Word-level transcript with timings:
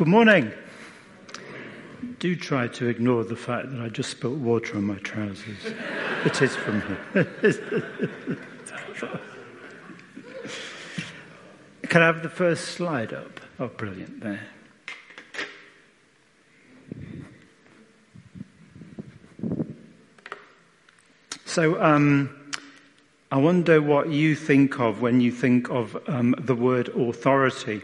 Good 0.00 0.08
morning. 0.08 0.50
Do 2.20 2.34
try 2.34 2.68
to 2.68 2.88
ignore 2.88 3.22
the 3.22 3.36
fact 3.36 3.70
that 3.70 3.82
I 3.82 3.90
just 3.90 4.08
spilt 4.08 4.38
water 4.38 4.78
on 4.78 4.84
my 4.84 4.96
trousers. 4.96 5.58
it 6.24 6.40
is 6.40 6.56
from 6.56 6.80
here. 6.80 7.24
Can 11.90 12.00
I 12.00 12.06
have 12.06 12.22
the 12.22 12.30
first 12.30 12.68
slide 12.68 13.12
up? 13.12 13.40
Oh, 13.58 13.68
brilliant, 13.68 14.22
there. 14.22 14.40
So, 21.44 21.78
um, 21.82 22.54
I 23.30 23.36
wonder 23.36 23.82
what 23.82 24.08
you 24.08 24.34
think 24.34 24.80
of 24.80 25.02
when 25.02 25.20
you 25.20 25.30
think 25.30 25.68
of 25.68 25.94
um, 26.08 26.34
the 26.38 26.54
word 26.54 26.88
authority. 26.88 27.82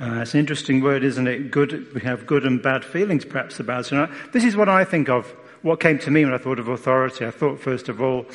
Uh, 0.00 0.22
it's 0.22 0.34
an 0.34 0.40
interesting 0.40 0.80
word, 0.80 1.04
isn't 1.04 1.28
it? 1.28 1.52
Good, 1.52 1.94
we 1.94 2.00
have 2.00 2.26
good 2.26 2.44
and 2.44 2.60
bad 2.60 2.84
feelings 2.84 3.24
perhaps 3.24 3.60
about 3.60 3.92
it. 3.92 4.10
This 4.32 4.42
is 4.42 4.56
what 4.56 4.68
I 4.68 4.84
think 4.84 5.08
of, 5.08 5.26
what 5.62 5.78
came 5.78 6.00
to 6.00 6.10
me 6.10 6.24
when 6.24 6.34
I 6.34 6.38
thought 6.38 6.58
of 6.58 6.66
authority. 6.66 7.24
I 7.24 7.30
thought 7.30 7.60
first 7.60 7.88
of 7.88 8.00
all 8.00 8.26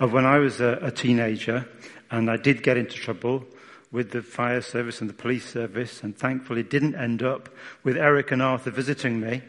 of 0.00 0.14
when 0.14 0.24
I 0.24 0.38
was 0.38 0.62
a, 0.62 0.78
a 0.80 0.90
teenager 0.90 1.68
and 2.10 2.30
I 2.30 2.38
did 2.38 2.62
get 2.62 2.78
into 2.78 2.94
trouble 2.94 3.44
with 3.92 4.12
the 4.12 4.22
fire 4.22 4.62
service 4.62 5.02
and 5.02 5.10
the 5.10 5.14
police 5.14 5.46
service 5.46 6.02
and 6.02 6.16
thankfully 6.16 6.62
didn't 6.62 6.94
end 6.94 7.22
up 7.22 7.50
with 7.82 7.98
Eric 7.98 8.32
and 8.32 8.40
Arthur 8.40 8.70
visiting 8.70 9.20
me. 9.20 9.42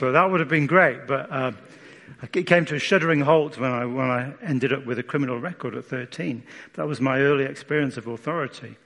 But 0.00 0.12
that 0.12 0.28
would 0.28 0.40
have 0.40 0.48
been 0.48 0.66
great. 0.66 1.06
But 1.06 1.30
uh, 1.30 1.52
it 2.34 2.46
came 2.46 2.64
to 2.66 2.74
a 2.74 2.78
shuddering 2.78 3.20
halt 3.20 3.58
when 3.58 3.70
I, 3.70 3.84
when 3.84 4.10
I 4.10 4.32
ended 4.42 4.72
up 4.72 4.86
with 4.86 4.98
a 4.98 5.02
criminal 5.02 5.38
record 5.38 5.74
at 5.74 5.84
13. 5.84 6.42
That 6.74 6.86
was 6.86 7.00
my 7.00 7.20
early 7.20 7.44
experience 7.44 7.96
of 7.96 8.06
authority 8.06 8.76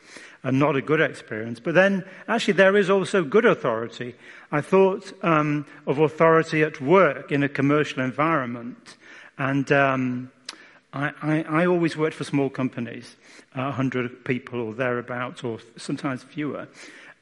and 0.45 0.59
not 0.59 0.77
a 0.77 0.83
good 0.83 1.01
experience. 1.01 1.59
But 1.59 1.75
then, 1.75 2.05
actually, 2.29 2.55
there 2.55 2.77
is 2.77 2.91
also 2.91 3.25
good 3.25 3.47
authority. 3.47 4.15
I 4.53 4.61
thought 4.61 5.13
um, 5.25 5.67
of 5.87 5.99
authority 5.99 6.63
at 6.63 6.81
work 6.81 7.33
in 7.33 7.43
a 7.43 7.49
commercial 7.49 8.03
environment. 8.03 8.97
And 9.39 9.73
um, 9.73 10.31
I, 10.93 11.13
I, 11.23 11.43
I, 11.43 11.67
always 11.67 11.97
worked 11.97 12.15
for 12.15 12.25
small 12.25 12.51
companies, 12.51 13.17
uh, 13.57 13.63
100 13.63 14.25
people 14.25 14.61
or 14.61 14.75
thereabouts, 14.75 15.43
or 15.43 15.59
sometimes 15.77 16.23
fewer. 16.23 16.69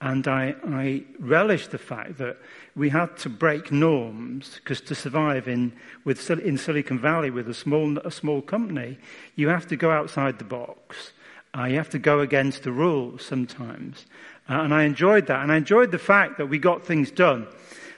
And 0.03 0.27
I, 0.27 0.57
I 0.67 1.05
relished 1.21 1.71
the 1.71 1.79
fact 1.79 2.19
that 2.19 2.37
we 2.75 2.89
had 2.89 3.17
to 3.19 3.29
break 3.29 3.71
norms 3.71 4.57
because 4.57 4.81
to 4.81 4.97
survive 4.97 5.47
in, 5.47 5.73
with, 6.05 6.29
in 6.29 6.59
Silicon 6.59 6.99
Valley 6.99 7.31
with 7.31 7.49
a 7.49 7.55
small, 7.55 7.97
a 7.99 8.11
small 8.11 8.43
company, 8.43 8.99
you 9.37 9.47
have 9.47 9.69
to 9.69 9.77
go 9.77 9.93
outside 9.93 10.39
the 10.39 10.45
box. 10.45 11.13
Uh, 11.57 11.67
you 11.67 11.77
have 11.77 11.91
to 11.91 12.01
go 12.01 12.19
against 12.19 12.65
the 12.65 12.73
rules 12.73 13.25
sometimes. 13.25 14.07
Uh, 14.51 14.63
and 14.63 14.75
I 14.75 14.83
enjoyed 14.83 15.29
that. 15.29 15.41
And 15.41 15.53
I 15.53 15.57
enjoyed 15.57 15.93
the 15.93 16.01
fact 16.01 16.37
that 16.39 16.47
we 16.47 16.59
got 16.59 16.85
things 16.85 17.13
done. 17.13 17.47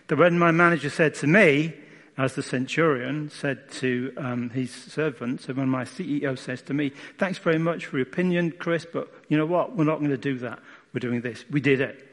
That 0.08 0.19
when 0.19 0.38
my 0.38 0.50
manager 0.50 0.91
said 0.91 1.14
to 1.16 1.27
me, 1.27 1.72
as 2.19 2.34
the 2.34 2.42
centurion 2.42 3.30
said 3.30 3.70
to 3.72 4.12
um, 4.19 4.50
his 4.50 4.70
servants, 4.70 5.48
and 5.48 5.56
when 5.56 5.70
my 5.70 5.84
CEO 5.84 6.38
says 6.38 6.60
to 6.62 6.75
me, 6.75 6.92
thanks 7.16 7.38
very 7.38 7.58
much 7.58 7.86
for 7.86 7.97
your 7.97 8.06
opinion, 8.06 8.52
Chris, 8.58 8.86
but 8.92 9.10
you 9.28 9.38
know 9.38 9.47
what? 9.47 9.75
We're 9.75 9.84
not 9.84 10.00
going 10.00 10.10
to 10.10 10.19
do 10.19 10.38
that. 10.41 10.60
We're 10.95 11.00
doing 11.00 11.20
this. 11.20 11.45
We 11.50 11.61
did 11.61 11.81
it. 11.81 12.09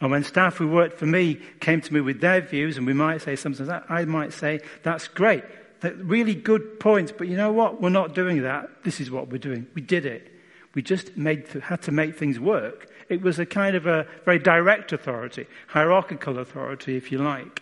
And 0.00 0.10
when 0.10 0.24
staff 0.24 0.56
who 0.56 0.68
worked 0.68 0.98
for 0.98 1.06
me 1.06 1.38
came 1.60 1.82
to 1.82 1.92
me 1.92 2.00
with 2.00 2.20
their 2.20 2.40
views, 2.40 2.78
and 2.78 2.86
we 2.86 2.94
might 2.94 3.20
say 3.20 3.36
something 3.36 3.66
like 3.66 3.86
that, 3.86 3.92
I 3.92 4.06
might 4.06 4.32
say, 4.32 4.60
that's 4.82 5.08
great. 5.08 5.44
That 5.80 5.96
really 5.96 6.34
good 6.34 6.80
points, 6.80 7.12
but 7.12 7.28
you 7.28 7.36
know 7.36 7.52
what? 7.52 7.82
We're 7.82 7.90
not 7.90 8.14
doing 8.14 8.42
that. 8.42 8.84
This 8.84 9.00
is 9.00 9.10
what 9.10 9.28
we're 9.28 9.38
doing. 9.38 9.66
We 9.74 9.82
did 9.82 10.06
it. 10.06 10.32
We 10.74 10.82
just 10.82 11.16
made, 11.16 11.48
had 11.48 11.82
to 11.82 11.92
make 11.92 12.16
things 12.16 12.38
work. 12.38 12.88
It 13.08 13.20
was 13.20 13.38
a 13.38 13.46
kind 13.46 13.74
of 13.74 13.86
a 13.86 14.06
very 14.24 14.38
direct 14.38 14.92
authority, 14.92 15.46
hierarchical 15.66 16.38
authority, 16.38 16.96
if 16.96 17.10
you 17.10 17.18
like. 17.18 17.60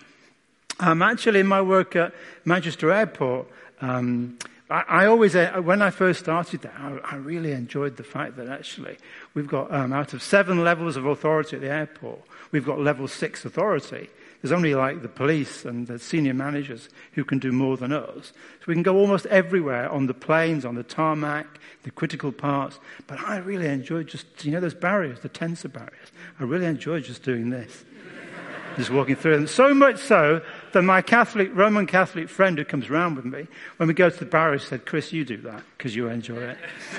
Um, 0.78 1.02
actually, 1.02 1.40
in 1.40 1.46
my 1.46 1.62
work 1.62 1.96
at 1.96 2.12
Manchester 2.44 2.92
Airport, 2.92 3.48
um, 3.80 4.38
I, 4.70 4.84
I, 4.88 5.06
always, 5.06 5.34
uh, 5.34 5.60
when 5.62 5.80
I 5.80 5.90
first 5.90 6.20
started 6.20 6.62
there, 6.62 6.74
I, 6.76 7.14
I, 7.14 7.16
really 7.16 7.52
enjoyed 7.52 7.96
the 7.96 8.04
fact 8.04 8.36
that 8.36 8.48
actually 8.48 8.98
we've 9.32 9.48
got, 9.48 9.72
um, 9.72 9.92
out 9.92 10.12
of 10.12 10.22
seven 10.22 10.62
levels 10.62 10.96
of 10.96 11.06
authority 11.06 11.56
at 11.56 11.62
the 11.62 11.70
airport, 11.70 12.20
we've 12.52 12.66
got 12.66 12.78
level 12.78 13.08
six 13.08 13.44
authority. 13.44 14.10
There's 14.42 14.52
only 14.52 14.74
like 14.74 15.02
the 15.02 15.08
police 15.08 15.64
and 15.64 15.86
the 15.86 15.98
senior 15.98 16.34
managers 16.34 16.88
who 17.12 17.24
can 17.24 17.38
do 17.38 17.50
more 17.50 17.76
than 17.76 17.92
us. 17.92 18.32
So 18.60 18.64
we 18.68 18.74
can 18.74 18.84
go 18.84 18.96
almost 18.96 19.26
everywhere 19.26 19.90
on 19.90 20.06
the 20.06 20.14
planes, 20.14 20.64
on 20.64 20.76
the 20.76 20.84
tarmac, 20.84 21.58
the 21.82 21.90
critical 21.90 22.30
parts. 22.30 22.78
But 23.08 23.20
I 23.20 23.38
really 23.38 23.66
enjoy 23.66 24.04
just, 24.04 24.44
you 24.44 24.52
know, 24.52 24.60
those 24.60 24.74
barriers, 24.74 25.20
the 25.20 25.28
tensor 25.28 25.72
barriers. 25.72 26.12
I 26.38 26.44
really 26.44 26.66
enjoy 26.66 27.00
just 27.00 27.24
doing 27.24 27.50
this. 27.50 27.84
just 28.76 28.90
walking 28.90 29.16
through 29.16 29.36
them. 29.36 29.46
So 29.48 29.74
much 29.74 29.98
so 29.98 30.40
that 30.72 30.82
my 30.82 31.02
Catholic, 31.02 31.50
Roman 31.54 31.86
Catholic 31.86 32.28
friend 32.28 32.58
who 32.58 32.64
comes 32.64 32.88
around 32.88 33.16
with 33.16 33.24
me, 33.24 33.46
when 33.76 33.88
we 33.88 33.94
go 33.94 34.10
to 34.10 34.18
the 34.18 34.26
barriers, 34.26 34.66
said, 34.66 34.86
Chris, 34.86 35.12
you 35.12 35.24
do 35.24 35.36
that 35.38 35.62
because 35.76 35.94
you 35.94 36.08
enjoy 36.08 36.36
it. 36.36 36.58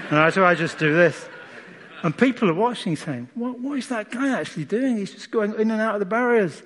and 0.10 0.20
I, 0.20 0.30
said, 0.30 0.44
I 0.44 0.56
just 0.56 0.78
do 0.78 0.94
this. 0.94 1.28
And 2.02 2.18
people 2.18 2.50
are 2.50 2.54
watching 2.54 2.96
saying, 2.96 3.30
what, 3.36 3.60
what 3.60 3.78
is 3.78 3.90
that 3.90 4.10
guy 4.10 4.30
actually 4.40 4.66
doing? 4.66 4.98
He's 4.98 5.12
just 5.12 5.32
going 5.32 5.54
in 5.60 5.72
and 5.72 5.82
out 5.82 5.96
of 5.96 6.00
the 6.00 6.06
barriers. 6.06 6.64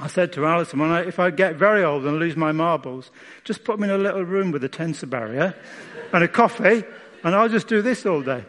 I 0.00 0.06
said 0.06 0.32
to 0.34 0.46
Alison, 0.46 0.80
I, 0.80 1.00
if 1.06 1.18
I 1.18 1.30
get 1.30 1.56
very 1.56 1.82
old 1.82 2.06
and 2.06 2.18
lose 2.18 2.36
my 2.36 2.52
marbles, 2.52 3.10
just 3.42 3.64
put 3.64 3.80
me 3.80 3.88
in 3.88 3.94
a 3.94 3.98
little 3.98 4.22
room 4.22 4.52
with 4.52 4.62
a 4.62 4.68
tensor 4.68 5.10
barrier 5.10 5.54
and 6.12 6.22
a 6.22 6.28
coffee, 6.28 6.84
and 7.24 7.34
I'll 7.34 7.48
just 7.48 7.66
do 7.66 7.82
this 7.82 8.06
all 8.06 8.22
day. 8.22 8.44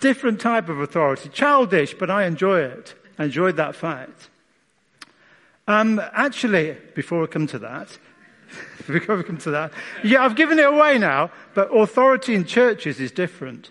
Different 0.00 0.40
type 0.40 0.68
of 0.68 0.80
authority. 0.80 1.28
Childish, 1.28 1.94
but 1.94 2.08
I 2.08 2.24
enjoy 2.24 2.60
it. 2.60 2.94
I 3.18 3.24
enjoyed 3.24 3.56
that 3.56 3.74
fact. 3.74 4.30
Um, 5.68 6.00
actually, 6.14 6.78
before 6.94 7.20
we 7.20 7.26
come 7.26 7.46
to 7.48 7.58
that, 7.58 7.98
before 8.86 9.18
we 9.18 9.22
come 9.22 9.36
to 9.36 9.50
that, 9.50 9.70
yeah, 10.02 10.24
I've 10.24 10.34
given 10.34 10.58
it 10.58 10.64
away 10.64 10.96
now, 10.96 11.30
but 11.54 11.68
authority 11.76 12.34
in 12.34 12.46
churches 12.46 12.98
is 12.98 13.12
different. 13.12 13.70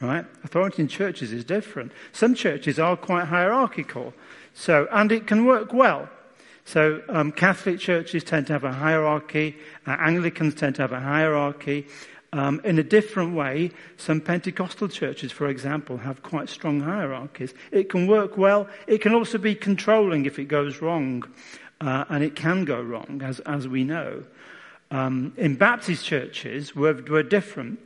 Right? 0.00 0.24
Authority 0.44 0.82
in 0.82 0.88
churches 0.88 1.32
is 1.32 1.44
different. 1.44 1.90
Some 2.12 2.36
churches 2.36 2.78
are 2.78 2.96
quite 2.96 3.24
hierarchical. 3.24 4.14
So, 4.54 4.86
and 4.92 5.10
it 5.10 5.26
can 5.26 5.46
work 5.46 5.72
well. 5.72 6.08
So, 6.64 7.02
um, 7.08 7.32
Catholic 7.32 7.80
churches 7.80 8.22
tend 8.22 8.46
to 8.46 8.52
have 8.52 8.64
a 8.64 8.72
hierarchy. 8.72 9.56
Uh, 9.84 9.96
Anglicans 9.98 10.54
tend 10.54 10.76
to 10.76 10.82
have 10.82 10.92
a 10.92 11.00
hierarchy. 11.00 11.86
Um, 12.36 12.60
in 12.64 12.78
a 12.78 12.82
different 12.82 13.34
way, 13.34 13.70
some 13.96 14.20
Pentecostal 14.20 14.88
churches, 14.88 15.32
for 15.32 15.48
example, 15.48 15.96
have 15.96 16.22
quite 16.22 16.50
strong 16.50 16.82
hierarchies. 16.82 17.54
It 17.72 17.88
can 17.88 18.06
work 18.06 18.36
well. 18.36 18.68
It 18.86 19.00
can 19.00 19.14
also 19.14 19.38
be 19.38 19.54
controlling 19.54 20.26
if 20.26 20.38
it 20.38 20.44
goes 20.44 20.82
wrong. 20.82 21.24
Uh, 21.80 22.04
and 22.10 22.22
it 22.22 22.36
can 22.36 22.66
go 22.66 22.78
wrong, 22.78 23.22
as, 23.24 23.40
as 23.40 23.66
we 23.66 23.84
know. 23.84 24.22
Um, 24.90 25.32
in 25.38 25.56
Baptist 25.56 26.04
churches, 26.04 26.76
we're, 26.76 27.02
we're 27.08 27.22
different. 27.22 27.80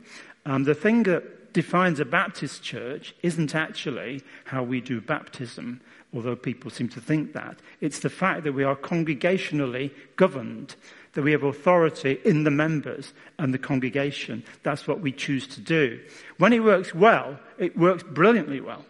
Um, 0.45 0.65
the 0.65 0.75
thing 0.75 1.03
that 1.03 1.53
defines 1.53 2.01
a 2.01 2.05
Baptist 2.05 2.61
church 2.61 3.15
isn't 3.23 3.55
actually 3.55 4.21
how 4.43 4.63
we 4.63 4.81
do 4.81 4.99
baptism 4.99 5.79
although 6.13 6.35
people 6.35 6.69
seem 6.69 6.89
to 6.89 6.99
think 6.99 7.33
that. 7.33 7.57
It's 7.79 7.99
the 7.99 8.09
fact 8.09 8.43
that 8.43 8.53
we 8.53 8.63
are 8.63 8.75
congregationally 8.75 9.91
governed, 10.15 10.75
that 11.13 11.23
we 11.23 11.31
have 11.31 11.43
authority 11.43 12.19
in 12.23 12.43
the 12.43 12.51
members 12.51 13.13
and 13.37 13.53
the 13.53 13.57
congregation. 13.57 14.43
That's 14.63 14.87
what 14.87 15.01
we 15.01 15.11
choose 15.11 15.47
to 15.47 15.61
do. 15.61 15.99
When 16.37 16.53
it 16.53 16.63
works 16.63 16.95
well, 16.95 17.39
it 17.57 17.77
works 17.77 18.03
brilliantly 18.03 18.61
well. 18.61 18.85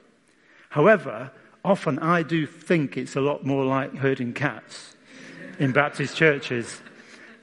However, 0.70 1.32
often 1.66 2.00
I 2.00 2.24
do 2.24 2.46
think 2.46 2.98
it's 2.98 3.16
a 3.16 3.22
lot 3.22 3.46
more 3.46 3.66
like 3.66 3.96
herding 3.96 4.34
cats 4.34 4.96
in 5.60 5.72
Baptist 5.72 6.16
churches. 6.16 6.82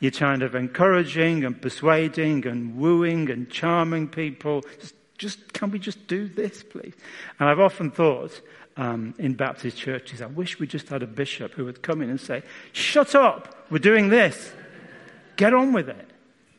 You're 0.00 0.12
kind 0.12 0.42
of 0.42 0.54
encouraging 0.54 1.44
and 1.44 1.60
persuading 1.60 2.46
and 2.46 2.76
wooing 2.76 3.30
and 3.30 3.50
charming 3.50 4.08
people. 4.08 4.64
Just, 4.80 4.94
just 5.18 5.52
can 5.52 5.72
we 5.72 5.80
just 5.80 6.06
do 6.06 6.28
this, 6.28 6.62
please? 6.62 6.94
And 7.40 7.48
I've 7.48 7.58
often 7.58 7.90
thought, 7.90 8.40
um, 8.78 9.12
in 9.18 9.34
Baptist 9.34 9.76
churches. 9.76 10.22
I 10.22 10.26
wish 10.26 10.58
we 10.58 10.66
just 10.66 10.88
had 10.88 11.02
a 11.02 11.06
bishop 11.06 11.52
who 11.52 11.64
would 11.64 11.82
come 11.82 12.00
in 12.00 12.08
and 12.08 12.20
say, 12.20 12.42
Shut 12.72 13.14
up, 13.14 13.66
we're 13.70 13.78
doing 13.78 14.08
this. 14.08 14.52
Get 15.38 15.54
on 15.54 15.72
with 15.72 15.88
it. 15.88 16.10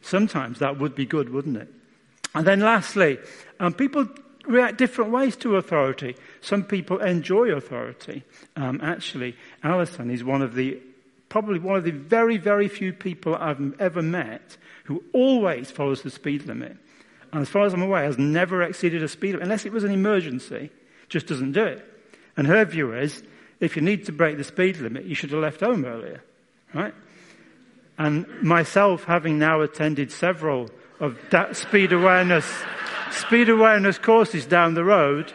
Sometimes 0.02 0.60
that 0.60 0.80
would 0.80 0.96
be 0.96 1.06
good, 1.06 1.30
wouldn't 1.30 1.58
it? 1.58 1.68
And 2.34 2.48
then 2.48 2.62
lastly, 2.62 3.20
um, 3.60 3.74
people 3.74 4.08
react 4.46 4.78
different 4.78 5.12
ways 5.12 5.36
to 5.38 5.58
authority. 5.58 6.16
Some 6.40 6.64
people 6.64 7.00
enjoy 7.00 7.52
authority. 7.52 8.24
Um, 8.56 8.80
actually, 8.82 9.36
Alison 9.64 10.10
is 10.10 10.24
one 10.24 10.42
of 10.42 10.56
the, 10.56 10.80
probably 11.28 11.60
one 11.60 11.76
of 11.76 11.84
the 11.84 11.92
very, 11.92 12.38
very 12.38 12.70
few 12.70 12.94
people 12.94 13.36
I've 13.36 13.80
ever 13.82 14.02
met 14.02 14.56
who 14.86 15.04
always 15.12 15.70
follows 15.70 16.02
the 16.02 16.10
speed 16.10 16.46
limit. 16.46 16.78
And 17.34 17.42
as 17.42 17.50
far 17.50 17.66
as 17.66 17.74
I'm 17.74 17.82
aware, 17.82 18.06
has 18.06 18.18
never 18.18 18.64
exceeded 18.64 19.04
a 19.04 19.10
speed 19.10 19.34
limit, 19.34 19.44
unless 19.44 19.66
it 19.66 19.74
was 19.74 19.84
an 19.84 19.92
emergency, 19.92 20.72
just 21.10 21.28
doesn't 21.28 21.52
do 21.52 21.66
it. 21.66 21.86
And 22.38 22.48
her 22.48 22.64
view 22.64 22.94
is, 22.94 23.24
if 23.60 23.76
you 23.76 23.82
need 23.82 24.06
to 24.06 24.14
break 24.14 24.38
the 24.38 24.46
speed 24.46 24.78
limit, 24.78 25.04
you 25.04 25.16
should 25.16 25.32
have 25.32 25.42
left 25.42 25.60
home 25.60 25.84
earlier, 25.84 26.24
right? 26.74 26.94
And 28.00 28.26
myself, 28.42 29.04
having 29.04 29.38
now 29.38 29.60
attended 29.60 30.10
several 30.10 30.70
of 31.02 31.20
that 31.32 31.58
speed 31.58 31.92
awareness, 31.92 32.46
speed 33.12 33.50
awareness 33.50 33.98
courses 33.98 34.46
down 34.46 34.74
the 34.74 34.86
road, 34.86 35.34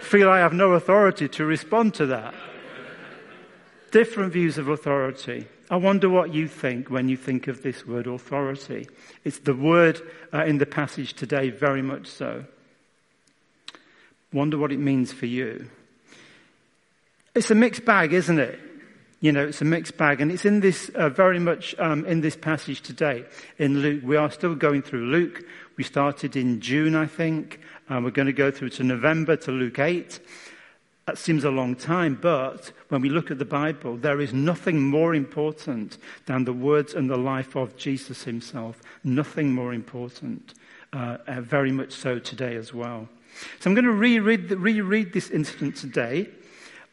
feel 0.00 0.30
I 0.30 0.38
have 0.38 0.54
no 0.54 0.72
authority 0.72 1.28
to 1.28 1.44
respond 1.44 1.92
to 1.94 2.06
that. 2.06 2.34
Different 3.90 4.32
views 4.32 4.56
of 4.56 4.68
authority. 4.68 5.46
I 5.70 5.76
wonder 5.76 6.08
what 6.08 6.32
you 6.32 6.48
think 6.48 6.90
when 6.90 7.10
you 7.10 7.18
think 7.18 7.48
of 7.48 7.62
this 7.62 7.86
word 7.86 8.06
authority. 8.06 8.88
It's 9.22 9.40
the 9.40 9.54
word 9.54 10.00
uh, 10.32 10.44
in 10.44 10.56
the 10.56 10.66
passage 10.66 11.12
today, 11.12 11.50
very 11.50 11.82
much 11.82 12.06
so. 12.06 12.44
Wonder 14.32 14.56
what 14.56 14.72
it 14.72 14.78
means 14.78 15.12
for 15.12 15.26
you. 15.26 15.68
It's 17.34 17.50
a 17.50 17.54
mixed 17.54 17.84
bag, 17.84 18.14
isn't 18.14 18.38
it? 18.38 18.58
You 19.26 19.32
know, 19.32 19.48
it's 19.48 19.60
a 19.60 19.64
mixed 19.64 19.96
bag, 19.96 20.20
and 20.20 20.30
it's 20.30 20.44
in 20.44 20.60
this 20.60 20.88
uh, 20.90 21.08
very 21.08 21.40
much 21.40 21.74
um, 21.80 22.06
in 22.06 22.20
this 22.20 22.36
passage 22.36 22.80
today 22.80 23.24
in 23.58 23.80
Luke. 23.80 24.04
We 24.04 24.14
are 24.14 24.30
still 24.30 24.54
going 24.54 24.82
through 24.82 25.06
Luke. 25.06 25.42
We 25.76 25.82
started 25.82 26.36
in 26.36 26.60
June, 26.60 26.94
I 26.94 27.06
think. 27.06 27.58
Um, 27.88 28.04
we're 28.04 28.12
going 28.12 28.26
to 28.26 28.32
go 28.32 28.52
through 28.52 28.68
to 28.68 28.84
November 28.84 29.34
to 29.38 29.50
Luke 29.50 29.80
8. 29.80 30.20
That 31.06 31.18
seems 31.18 31.42
a 31.42 31.50
long 31.50 31.74
time, 31.74 32.16
but 32.22 32.70
when 32.88 33.00
we 33.00 33.08
look 33.08 33.32
at 33.32 33.40
the 33.40 33.44
Bible, 33.44 33.96
there 33.96 34.20
is 34.20 34.32
nothing 34.32 34.80
more 34.80 35.12
important 35.12 35.98
than 36.26 36.44
the 36.44 36.52
words 36.52 36.94
and 36.94 37.10
the 37.10 37.18
life 37.18 37.56
of 37.56 37.76
Jesus 37.76 38.22
himself. 38.22 38.80
Nothing 39.02 39.52
more 39.52 39.74
important. 39.74 40.54
Uh, 40.92 41.16
uh, 41.26 41.40
very 41.40 41.72
much 41.72 41.90
so 41.90 42.20
today 42.20 42.54
as 42.54 42.72
well. 42.72 43.08
So 43.58 43.68
I'm 43.68 43.74
going 43.74 43.86
to 43.86 43.90
reread, 43.90 44.52
reread 44.52 45.12
this 45.12 45.30
incident 45.30 45.74
today, 45.74 46.28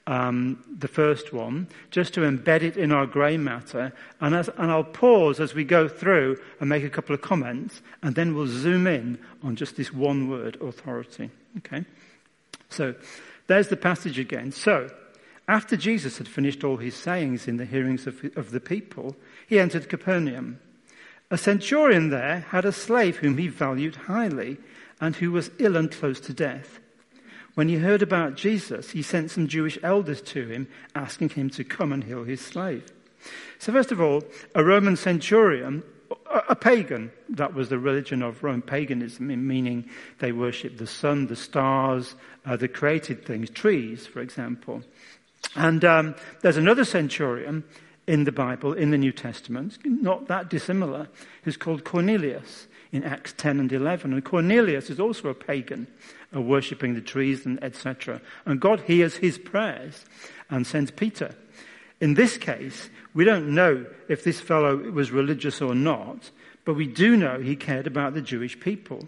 um, 0.05 0.63
the 0.79 0.87
first 0.87 1.31
one, 1.31 1.67
just 1.91 2.13
to 2.13 2.21
embed 2.21 2.61
it 2.61 2.77
in 2.77 2.91
our 2.91 3.05
grey 3.05 3.37
matter. 3.37 3.93
And, 4.19 4.35
as, 4.35 4.49
and 4.57 4.69
I'll 4.71 4.83
pause 4.83 5.39
as 5.39 5.53
we 5.53 5.63
go 5.63 5.87
through 5.87 6.37
and 6.59 6.69
make 6.69 6.83
a 6.83 6.89
couple 6.89 7.15
of 7.15 7.21
comments, 7.21 7.81
and 8.01 8.15
then 8.15 8.35
we'll 8.35 8.47
zoom 8.47 8.87
in 8.87 9.17
on 9.43 9.55
just 9.55 9.77
this 9.77 9.93
one 9.93 10.29
word, 10.29 10.57
authority. 10.61 11.29
Okay? 11.57 11.85
So, 12.69 12.95
there's 13.47 13.67
the 13.67 13.77
passage 13.77 14.19
again. 14.19 14.51
So, 14.51 14.89
after 15.47 15.75
Jesus 15.75 16.17
had 16.17 16.27
finished 16.27 16.63
all 16.63 16.77
his 16.77 16.95
sayings 16.95 17.47
in 17.47 17.57
the 17.57 17.65
hearings 17.65 18.07
of, 18.07 18.23
of 18.35 18.51
the 18.51 18.61
people, 18.61 19.15
he 19.47 19.59
entered 19.59 19.89
Capernaum. 19.89 20.59
A 21.29 21.37
centurion 21.37 22.09
there 22.09 22.45
had 22.49 22.65
a 22.65 22.71
slave 22.71 23.17
whom 23.17 23.37
he 23.37 23.47
valued 23.47 23.95
highly 23.95 24.57
and 25.01 25.15
who 25.15 25.31
was 25.31 25.51
ill 25.59 25.75
and 25.75 25.91
close 25.91 26.19
to 26.21 26.33
death. 26.33 26.79
When 27.55 27.69
he 27.69 27.75
heard 27.75 28.01
about 28.01 28.35
Jesus, 28.35 28.91
he 28.91 29.01
sent 29.01 29.31
some 29.31 29.47
Jewish 29.47 29.77
elders 29.83 30.21
to 30.21 30.47
him, 30.47 30.67
asking 30.95 31.29
him 31.29 31.49
to 31.51 31.63
come 31.63 31.93
and 31.93 32.03
heal 32.03 32.23
his 32.23 32.41
slave. 32.41 32.91
So, 33.59 33.71
first 33.71 33.91
of 33.91 34.01
all, 34.01 34.23
a 34.55 34.63
Roman 34.63 34.95
centurion 34.95 35.83
a 36.49 36.55
pagan. 36.55 37.11
That 37.29 37.53
was 37.53 37.69
the 37.69 37.79
religion 37.79 38.21
of 38.21 38.43
Rome, 38.43 38.61
paganism, 38.61 39.27
meaning 39.47 39.89
they 40.19 40.31
worshipped 40.31 40.77
the 40.77 40.87
sun, 40.87 41.27
the 41.27 41.35
stars, 41.35 42.15
uh, 42.45 42.55
the 42.55 42.67
created 42.67 43.25
things, 43.25 43.49
trees, 43.49 44.05
for 44.05 44.21
example. 44.21 44.83
And 45.55 45.83
um, 45.85 46.15
there's 46.41 46.57
another 46.57 46.85
centurion 46.85 47.63
in 48.07 48.25
the 48.25 48.31
Bible, 48.31 48.73
in 48.73 48.91
the 48.91 48.97
New 48.97 49.11
Testament, 49.11 49.77
not 49.85 50.27
that 50.27 50.49
dissimilar, 50.49 51.07
who's 51.43 51.57
called 51.57 51.83
Cornelius 51.83 52.67
in 52.91 53.03
Acts 53.03 53.33
10 53.37 53.59
and 53.59 53.71
11. 53.71 54.13
And 54.13 54.23
Cornelius 54.23 54.89
is 54.89 54.99
also 54.99 55.29
a 55.29 55.33
pagan, 55.33 55.87
worshipping 56.41 56.93
the 56.93 57.01
trees 57.01 57.45
and 57.45 57.63
etc. 57.63 58.21
And 58.45 58.59
God 58.59 58.81
hears 58.81 59.17
his 59.17 59.37
prayers 59.37 60.05
and 60.49 60.65
sends 60.65 60.91
Peter. 60.91 61.35
In 62.01 62.15
this 62.15 62.37
case, 62.37 62.89
we 63.13 63.23
don't 63.23 63.53
know 63.53 63.85
if 64.09 64.23
this 64.23 64.39
fellow 64.39 64.75
was 64.75 65.11
religious 65.11 65.61
or 65.61 65.75
not, 65.75 66.31
but 66.65 66.73
we 66.73 66.87
do 66.87 67.15
know 67.15 67.39
he 67.39 67.55
cared 67.55 67.87
about 67.87 68.13
the 68.13 68.21
Jewish 68.21 68.59
people. 68.59 69.07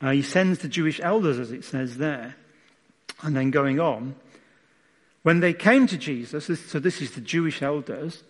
Uh, 0.00 0.10
he 0.10 0.22
sends 0.22 0.60
the 0.60 0.68
Jewish 0.68 1.00
elders, 1.02 1.38
as 1.38 1.52
it 1.52 1.64
says 1.64 1.96
there. 1.98 2.36
And 3.22 3.36
then 3.36 3.50
going 3.50 3.80
on, 3.80 4.14
when 5.22 5.40
they 5.40 5.52
came 5.52 5.86
to 5.88 5.98
Jesus, 5.98 6.46
so 6.66 6.78
this 6.78 7.02
is 7.02 7.12
the 7.12 7.20
Jewish 7.20 7.62
elders, 7.62 8.22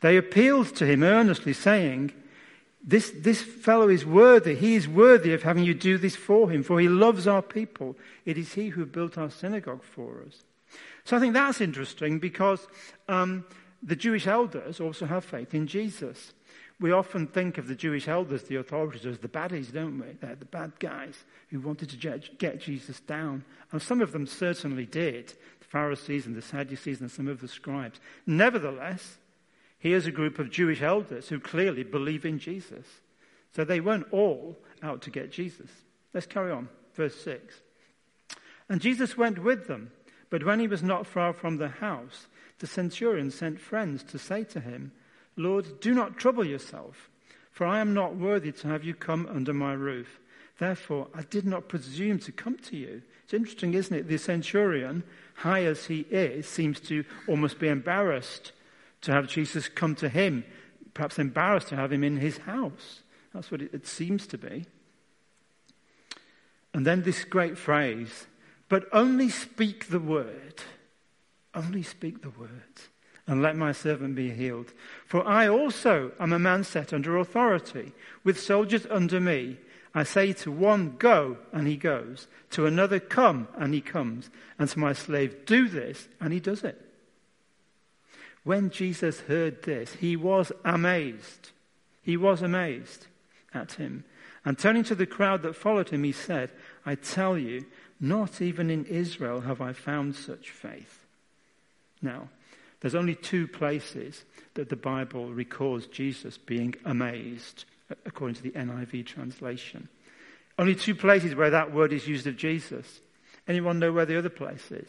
they 0.00 0.16
appealed 0.16 0.74
to 0.76 0.86
him 0.86 1.02
earnestly, 1.02 1.52
saying, 1.52 2.12
this, 2.84 3.12
this 3.14 3.40
fellow 3.40 3.88
is 3.88 4.04
worthy. 4.04 4.54
He 4.54 4.74
is 4.74 4.88
worthy 4.88 5.32
of 5.32 5.42
having 5.42 5.64
you 5.64 5.74
do 5.74 5.98
this 5.98 6.16
for 6.16 6.50
him, 6.50 6.62
for 6.62 6.80
he 6.80 6.88
loves 6.88 7.26
our 7.26 7.42
people. 7.42 7.96
It 8.24 8.36
is 8.36 8.54
he 8.54 8.68
who 8.68 8.84
built 8.86 9.16
our 9.16 9.30
synagogue 9.30 9.84
for 9.84 10.22
us. 10.26 10.42
So 11.04 11.16
I 11.16 11.20
think 11.20 11.34
that's 11.34 11.60
interesting 11.60 12.18
because 12.18 12.66
um, 13.08 13.44
the 13.82 13.96
Jewish 13.96 14.26
elders 14.26 14.80
also 14.80 15.06
have 15.06 15.24
faith 15.24 15.54
in 15.54 15.66
Jesus. 15.66 16.32
We 16.80 16.90
often 16.90 17.28
think 17.28 17.58
of 17.58 17.68
the 17.68 17.76
Jewish 17.76 18.08
elders, 18.08 18.44
the 18.44 18.56
authorities, 18.56 19.06
as 19.06 19.18
the 19.18 19.28
baddies, 19.28 19.72
don't 19.72 20.00
we? 20.00 20.12
They're 20.20 20.34
the 20.34 20.44
bad 20.44 20.72
guys 20.80 21.14
who 21.50 21.60
wanted 21.60 21.90
to 21.90 22.20
get 22.38 22.60
Jesus 22.60 22.98
down. 23.00 23.44
And 23.70 23.80
some 23.80 24.00
of 24.00 24.10
them 24.10 24.26
certainly 24.26 24.86
did 24.86 25.28
the 25.28 25.64
Pharisees 25.64 26.26
and 26.26 26.34
the 26.34 26.42
Sadducees 26.42 27.00
and 27.00 27.10
some 27.10 27.28
of 27.28 27.40
the 27.40 27.46
scribes. 27.46 28.00
Nevertheless, 28.26 29.18
here's 29.82 30.06
a 30.06 30.12
group 30.12 30.38
of 30.38 30.48
Jewish 30.48 30.80
elders 30.80 31.28
who 31.28 31.40
clearly 31.40 31.82
believe 31.82 32.24
in 32.24 32.38
Jesus. 32.38 32.86
So 33.54 33.64
they 33.64 33.80
weren't 33.80 34.06
all 34.12 34.56
out 34.80 35.02
to 35.02 35.10
get 35.10 35.32
Jesus. 35.32 35.68
Let's 36.14 36.26
carry 36.26 36.52
on. 36.52 36.68
Verse 36.94 37.16
6. 37.16 37.60
And 38.68 38.80
Jesus 38.80 39.16
went 39.18 39.42
with 39.42 39.66
them, 39.66 39.90
but 40.30 40.46
when 40.46 40.60
he 40.60 40.68
was 40.68 40.84
not 40.84 41.04
far 41.04 41.32
from 41.32 41.56
the 41.56 41.68
house, 41.68 42.28
the 42.60 42.68
centurion 42.68 43.32
sent 43.32 43.60
friends 43.60 44.04
to 44.04 44.20
say 44.20 44.44
to 44.44 44.60
him, 44.60 44.92
Lord, 45.36 45.80
do 45.80 45.92
not 45.92 46.16
trouble 46.16 46.46
yourself, 46.46 47.10
for 47.50 47.66
I 47.66 47.80
am 47.80 47.92
not 47.92 48.14
worthy 48.14 48.52
to 48.52 48.68
have 48.68 48.84
you 48.84 48.94
come 48.94 49.26
under 49.26 49.52
my 49.52 49.72
roof. 49.72 50.20
Therefore, 50.60 51.08
I 51.12 51.22
did 51.22 51.44
not 51.44 51.68
presume 51.68 52.20
to 52.20 52.30
come 52.30 52.56
to 52.58 52.76
you. 52.76 53.02
It's 53.24 53.34
interesting, 53.34 53.74
isn't 53.74 53.96
it? 53.96 54.06
The 54.06 54.18
centurion, 54.18 55.02
high 55.34 55.64
as 55.64 55.86
he 55.86 56.06
is, 56.08 56.46
seems 56.46 56.78
to 56.82 57.04
almost 57.26 57.58
be 57.58 57.66
embarrassed 57.66 58.52
to 59.02 59.12
have 59.12 59.28
Jesus 59.28 59.68
come 59.68 59.94
to 59.96 60.08
him, 60.08 60.44
perhaps 60.94 61.18
embarrassed 61.18 61.68
to 61.68 61.76
have 61.76 61.92
him 61.92 62.02
in 62.02 62.16
his 62.16 62.38
house. 62.38 63.02
That's 63.34 63.50
what 63.50 63.62
it, 63.62 63.72
it 63.72 63.86
seems 63.86 64.26
to 64.28 64.38
be. 64.38 64.66
And 66.74 66.86
then 66.86 67.02
this 67.02 67.24
great 67.24 67.58
phrase, 67.58 68.26
but 68.68 68.88
only 68.92 69.28
speak 69.28 69.88
the 69.88 70.00
word 70.00 70.62
only 71.54 71.82
speak 71.82 72.22
the 72.22 72.30
words 72.30 72.88
and 73.26 73.42
let 73.42 73.56
my 73.56 73.72
servant 73.72 74.14
be 74.14 74.30
healed. 74.30 74.72
For 75.06 75.26
I 75.26 75.48
also 75.48 76.12
am 76.18 76.32
a 76.32 76.38
man 76.38 76.64
set 76.64 76.92
under 76.92 77.16
authority, 77.16 77.92
with 78.24 78.40
soldiers 78.40 78.86
under 78.90 79.20
me. 79.20 79.58
I 79.94 80.02
say 80.02 80.32
to 80.32 80.50
one, 80.50 80.96
Go, 80.98 81.36
and 81.52 81.68
he 81.68 81.76
goes. 81.76 82.26
To 82.50 82.66
another, 82.66 82.98
Come, 82.98 83.46
and 83.56 83.74
he 83.74 83.80
comes. 83.80 84.30
And 84.58 84.68
to 84.70 84.78
my 84.78 84.92
slave, 84.92 85.46
Do 85.46 85.68
this, 85.68 86.08
and 86.20 86.32
he 86.32 86.40
does 86.40 86.64
it. 86.64 86.80
When 88.44 88.70
Jesus 88.70 89.20
heard 89.20 89.62
this, 89.62 89.94
he 89.94 90.16
was 90.16 90.50
amazed. 90.64 91.50
He 92.02 92.16
was 92.16 92.42
amazed 92.42 93.06
at 93.54 93.72
him. 93.72 94.04
And 94.44 94.58
turning 94.58 94.82
to 94.84 94.94
the 94.94 95.06
crowd 95.06 95.42
that 95.42 95.54
followed 95.54 95.90
him, 95.90 96.02
he 96.02 96.12
said, 96.12 96.50
I 96.84 96.96
tell 96.96 97.38
you, 97.38 97.64
not 98.00 98.40
even 98.40 98.70
in 98.70 98.84
Israel 98.86 99.42
have 99.42 99.60
I 99.60 99.72
found 99.72 100.16
such 100.16 100.50
faith. 100.50 101.06
Now, 102.00 102.28
there's 102.80 102.96
only 102.96 103.14
two 103.14 103.46
places 103.46 104.24
that 104.54 104.68
the 104.68 104.76
Bible 104.76 105.32
records 105.32 105.86
Jesus 105.86 106.36
being 106.36 106.74
amazed, 106.84 107.64
according 108.04 108.34
to 108.34 108.42
the 108.42 108.50
NIV 108.50 109.06
translation. 109.06 109.88
Only 110.58 110.74
two 110.74 110.96
places 110.96 111.36
where 111.36 111.50
that 111.50 111.72
word 111.72 111.92
is 111.92 112.08
used 112.08 112.26
of 112.26 112.36
Jesus. 112.36 113.00
Anyone 113.46 113.78
know 113.78 113.92
where 113.92 114.06
the 114.06 114.18
other 114.18 114.28
place 114.28 114.72
is? 114.72 114.88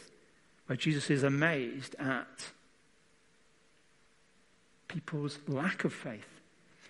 Where 0.65 0.75
Jesus 0.75 1.11
is 1.11 1.21
amazed 1.21 1.95
at 1.99 2.51
people's 4.93 5.39
lack 5.47 5.83
of 5.83 5.93
faith. 5.93 6.27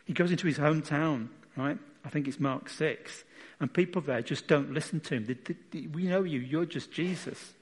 He 0.06 0.14
goes 0.14 0.32
into 0.32 0.48
his 0.48 0.58
hometown, 0.58 1.30
right? 1.56 1.78
I 2.04 2.10
think 2.10 2.28
it's 2.28 2.40
Mark 2.40 2.70
6. 2.70 3.24
And 3.60 3.74
people 3.74 4.02
there 4.02 4.22
just 4.22 4.48
don't 4.48 4.74
listen 4.74 5.00
to 5.02 5.16
him. 5.16 5.26
They, 5.26 5.36
they, 5.36 5.56
they, 5.72 5.88
we 5.88 6.04
know 6.04 6.24
you, 6.24 6.40
you're 6.40 6.66
just 6.66 6.92
Jesus. 6.92 7.54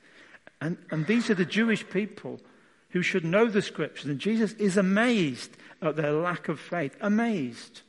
And, 0.59 0.77
and 0.89 1.05
these 1.05 1.29
are 1.29 1.35
the 1.35 1.45
Jewish 1.45 1.87
people 1.87 2.39
who 2.89 3.03
should 3.03 3.23
know 3.23 3.47
the 3.47 3.61
scriptures. 3.61 4.09
And 4.09 4.19
Jesus 4.19 4.53
is 4.53 4.77
amazed 4.77 5.55
at 5.81 5.95
their 5.95 6.11
lack 6.11 6.49
of 6.49 6.59
faith. 6.59 6.95
Amazed. 7.01 7.81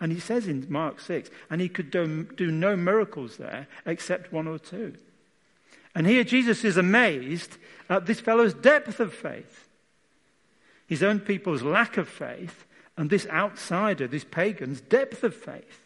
And 0.00 0.10
he 0.10 0.20
says 0.20 0.48
in 0.48 0.66
Mark 0.68 1.00
6, 1.00 1.30
and 1.48 1.60
he 1.60 1.68
could 1.68 1.90
do, 1.90 2.24
do 2.24 2.50
no 2.50 2.76
miracles 2.76 3.36
there 3.36 3.68
except 3.86 4.32
one 4.32 4.48
or 4.48 4.58
two. 4.58 4.94
And 5.94 6.06
here 6.06 6.24
Jesus 6.24 6.64
is 6.64 6.76
amazed 6.76 7.56
at 7.88 8.06
this 8.06 8.20
fellow's 8.20 8.54
depth 8.54 8.98
of 8.98 9.14
faith, 9.14 9.63
his 10.86 11.02
own 11.02 11.20
people's 11.20 11.62
lack 11.62 11.96
of 11.96 12.08
faith, 12.08 12.66
and 12.96 13.10
this 13.10 13.26
outsider, 13.28 14.06
this 14.06 14.24
pagan's 14.24 14.80
depth 14.80 15.24
of 15.24 15.34
faith. 15.34 15.80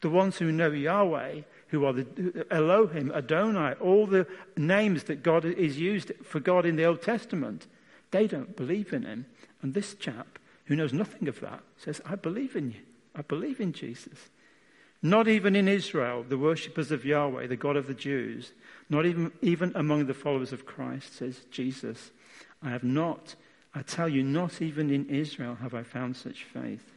The 0.00 0.10
ones 0.10 0.38
who 0.38 0.52
know 0.52 0.70
Yahweh, 0.70 1.42
who 1.68 1.84
are 1.84 1.92
the 1.92 2.46
Elohim, 2.50 3.10
Adonai, 3.12 3.74
all 3.80 4.06
the 4.06 4.26
names 4.56 5.04
that 5.04 5.22
God 5.22 5.44
is 5.44 5.78
used 5.78 6.12
for 6.22 6.40
God 6.40 6.66
in 6.66 6.76
the 6.76 6.84
Old 6.84 7.02
Testament, 7.02 7.66
they 8.10 8.26
don't 8.26 8.56
believe 8.56 8.92
in 8.92 9.04
him. 9.04 9.26
And 9.62 9.74
this 9.74 9.94
chap, 9.94 10.38
who 10.66 10.76
knows 10.76 10.92
nothing 10.92 11.26
of 11.26 11.40
that, 11.40 11.60
says, 11.76 12.00
I 12.06 12.14
believe 12.14 12.54
in 12.54 12.70
you. 12.72 12.80
I 13.14 13.22
believe 13.22 13.60
in 13.60 13.72
Jesus. 13.72 14.28
Not 15.02 15.28
even 15.28 15.54
in 15.54 15.68
Israel, 15.68 16.24
the 16.26 16.38
worshippers 16.38 16.90
of 16.90 17.04
Yahweh, 17.04 17.46
the 17.46 17.56
God 17.56 17.76
of 17.76 17.86
the 17.86 17.94
Jews, 17.94 18.52
not 18.88 19.04
even, 19.04 19.32
even 19.42 19.72
among 19.74 20.06
the 20.06 20.14
followers 20.14 20.52
of 20.52 20.66
Christ, 20.66 21.16
says 21.16 21.40
Jesus. 21.50 22.10
I 22.62 22.70
have 22.70 22.84
not, 22.84 23.34
I 23.74 23.82
tell 23.82 24.08
you, 24.08 24.22
not 24.22 24.62
even 24.62 24.90
in 24.90 25.08
Israel 25.08 25.56
have 25.56 25.74
I 25.74 25.82
found 25.82 26.16
such 26.16 26.44
faith. 26.44 26.92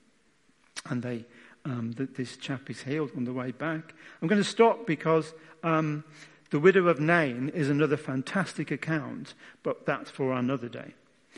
And 0.90 1.02
they, 1.02 1.26
um, 1.66 1.94
that 1.94 2.16
this 2.16 2.38
chap 2.38 2.70
is 2.70 2.84
healed 2.84 3.12
on 3.18 3.24
the 3.24 3.34
way 3.34 3.52
back. 3.52 3.94
I'm 4.22 4.28
going 4.28 4.42
to 4.42 4.48
stop 4.48 4.86
because 4.86 5.34
um, 5.64 6.04
the 6.52 6.60
widow 6.60 6.88
of 6.88 7.00
Nain 7.00 7.50
is 7.50 7.70
another 7.70 7.98
fantastic 7.98 8.70
account, 8.70 9.34
but 9.64 9.86
that's 9.86 10.12
for 10.12 10.34
another 10.34 10.70
day. 10.70 10.94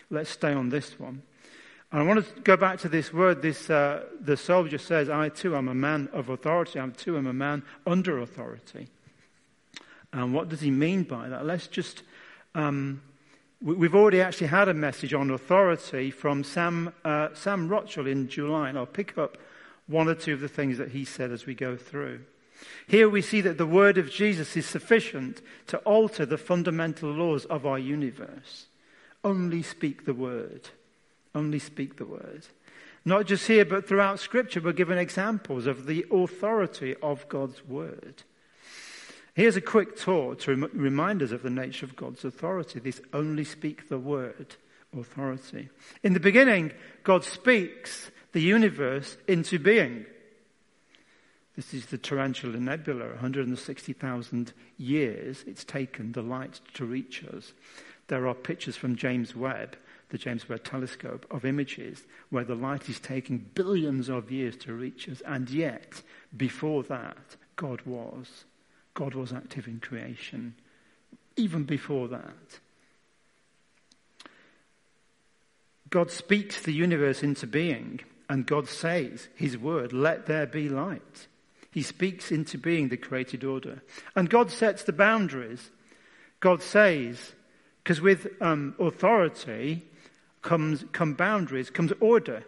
Let's 0.10 0.30
stay 0.30 0.54
on 0.54 0.70
this 0.70 1.00
one. 1.00 1.24
And 1.92 2.02
I 2.02 2.06
want 2.06 2.26
to 2.26 2.42
go 2.42 2.56
back 2.58 2.80
to 2.80 2.90
this 2.90 3.12
word. 3.12 3.42
This 3.42 3.70
uh, 3.70 4.04
the 4.22 4.38
soldier 4.38 4.78
says, 4.78 5.10
"I 5.10 5.30
too 5.30 5.56
am 5.56 5.68
a 5.68 5.74
man 5.74 6.08
of 6.14 6.30
authority. 6.30 6.80
I 6.80 6.88
too 6.90 7.18
am 7.18 7.26
a 7.26 7.34
man 7.34 7.64
under 7.88 8.20
authority." 8.20 8.90
And 10.14 10.34
what 10.34 10.50
does 10.50 10.62
he 10.62 10.70
mean 10.70 11.04
by 11.04 11.30
that? 11.30 11.46
Let's 11.46 11.68
just. 11.68 12.04
Um, 12.54 13.02
we've 13.62 13.96
already 13.96 14.22
actually 14.22 14.48
had 14.48 14.70
a 14.70 14.74
message 14.74 15.14
on 15.14 15.30
authority 15.32 16.12
from 16.12 16.44
Sam 16.44 16.94
uh, 17.04 17.30
Sam 17.34 17.68
Rotchell 17.70 18.08
in 18.08 18.28
July, 18.28 18.70
and 18.70 18.78
I'll 18.78 18.86
pick 18.86 19.18
up 19.18 19.38
one 19.88 20.08
or 20.08 20.16
two 20.16 20.34
of 20.34 20.40
the 20.40 20.48
things 20.48 20.78
that 20.78 20.92
he 20.92 21.04
said 21.04 21.32
as 21.32 21.46
we 21.46 21.56
go 21.56 21.76
through. 21.76 22.22
Here 22.88 23.10
we 23.10 23.22
see 23.22 23.42
that 23.42 23.58
the 23.58 23.66
word 23.66 23.98
of 23.98 24.12
Jesus 24.12 24.56
is 24.56 24.66
sufficient 24.66 25.42
to 25.68 25.78
alter 25.80 26.26
the 26.26 26.38
fundamental 26.38 27.10
laws 27.10 27.46
of 27.46 27.66
our 27.66 27.80
universe. 27.80 28.66
Only 29.24 29.64
speak 29.64 30.06
the 30.06 30.14
word. 30.14 30.70
Only 31.34 31.60
speak 31.60 31.98
the 31.98 32.06
word. 32.06 32.48
Not 33.06 33.26
just 33.26 33.48
here, 33.48 33.66
but 33.66 33.88
throughout 33.88 34.20
Scripture, 34.20 34.62
we're 34.62 34.74
given 34.74 34.98
examples 34.98 35.68
of 35.68 35.86
the 35.86 36.06
authority 36.12 36.96
of 37.02 37.28
God's 37.30 37.66
word. 37.66 38.24
Here's 39.40 39.56
a 39.56 39.62
quick 39.62 39.96
tour 39.96 40.36
to 40.36 40.54
remind 40.74 41.24
us 41.24 41.32
of 41.32 41.44
the 41.44 41.50
nature 41.50 41.86
of 41.86 41.96
God's 41.96 42.26
authority 42.26 42.82
this 42.82 43.00
only 43.14 43.46
speak 43.46 43.88
the 43.88 43.98
word 43.98 44.58
authority. 44.92 45.70
In 46.04 46.12
the 46.12 46.20
beginning, 46.20 46.74
God 47.06 47.24
speaks 47.24 48.12
the 48.34 48.42
universe 48.42 49.16
into 49.30 49.58
being. 49.58 50.06
This 51.56 51.74
is 51.74 51.86
the 51.86 51.98
Tarantula 51.98 52.58
Nebula, 52.58 53.12
160,000 53.12 54.52
years 54.78 55.46
it's 55.48 55.64
taken 55.64 56.12
the 56.12 56.22
light 56.22 56.60
to 56.74 56.84
reach 56.84 57.24
us. 57.24 57.54
There 58.10 58.28
are 58.28 58.36
pictures 58.36 58.76
from 58.76 58.98
James 58.98 59.38
Webb, 59.38 59.78
the 60.10 60.18
James 60.18 60.50
Webb 60.50 60.66
Telescope, 60.66 61.26
of 61.32 61.46
images 61.46 62.04
where 62.30 62.44
the 62.44 62.56
light 62.56 62.90
is 62.90 63.00
taking 63.00 63.46
billions 63.54 64.10
of 64.10 64.34
years 64.34 64.58
to 64.58 64.74
reach 64.74 65.08
us, 65.08 65.22
and 65.26 65.50
yet, 65.50 66.02
before 66.36 66.84
that, 66.84 67.38
God 67.56 67.84
was. 67.86 68.44
God 69.00 69.16
was 69.16 69.32
active 69.32 69.66
in 69.66 69.80
creation. 69.80 70.56
Even 71.38 71.64
before 71.64 72.10
that, 72.10 72.60
God 75.90 76.12
speaks 76.12 76.62
the 76.62 76.74
universe 76.74 77.24
into 77.24 77.48
being, 77.48 78.02
and 78.28 78.46
God 78.46 78.68
says, 78.68 79.30
His 79.36 79.58
word, 79.58 79.94
let 79.94 80.26
there 80.26 80.46
be 80.46 80.68
light. 80.68 81.28
He 81.72 81.82
speaks 81.82 82.30
into 82.30 82.58
being 82.58 82.90
the 82.90 82.98
created 82.98 83.46
order. 83.46 83.82
And 84.18 84.30
God 84.30 84.52
sets 84.52 84.84
the 84.84 84.92
boundaries. 84.92 85.72
God 86.42 86.62
says, 86.62 87.36
because 87.82 88.02
with 88.02 88.28
um, 88.42 88.76
authority 88.80 89.86
comes 90.42 90.84
come 90.92 91.14
boundaries, 91.14 91.70
comes 91.70 91.94
order 92.02 92.44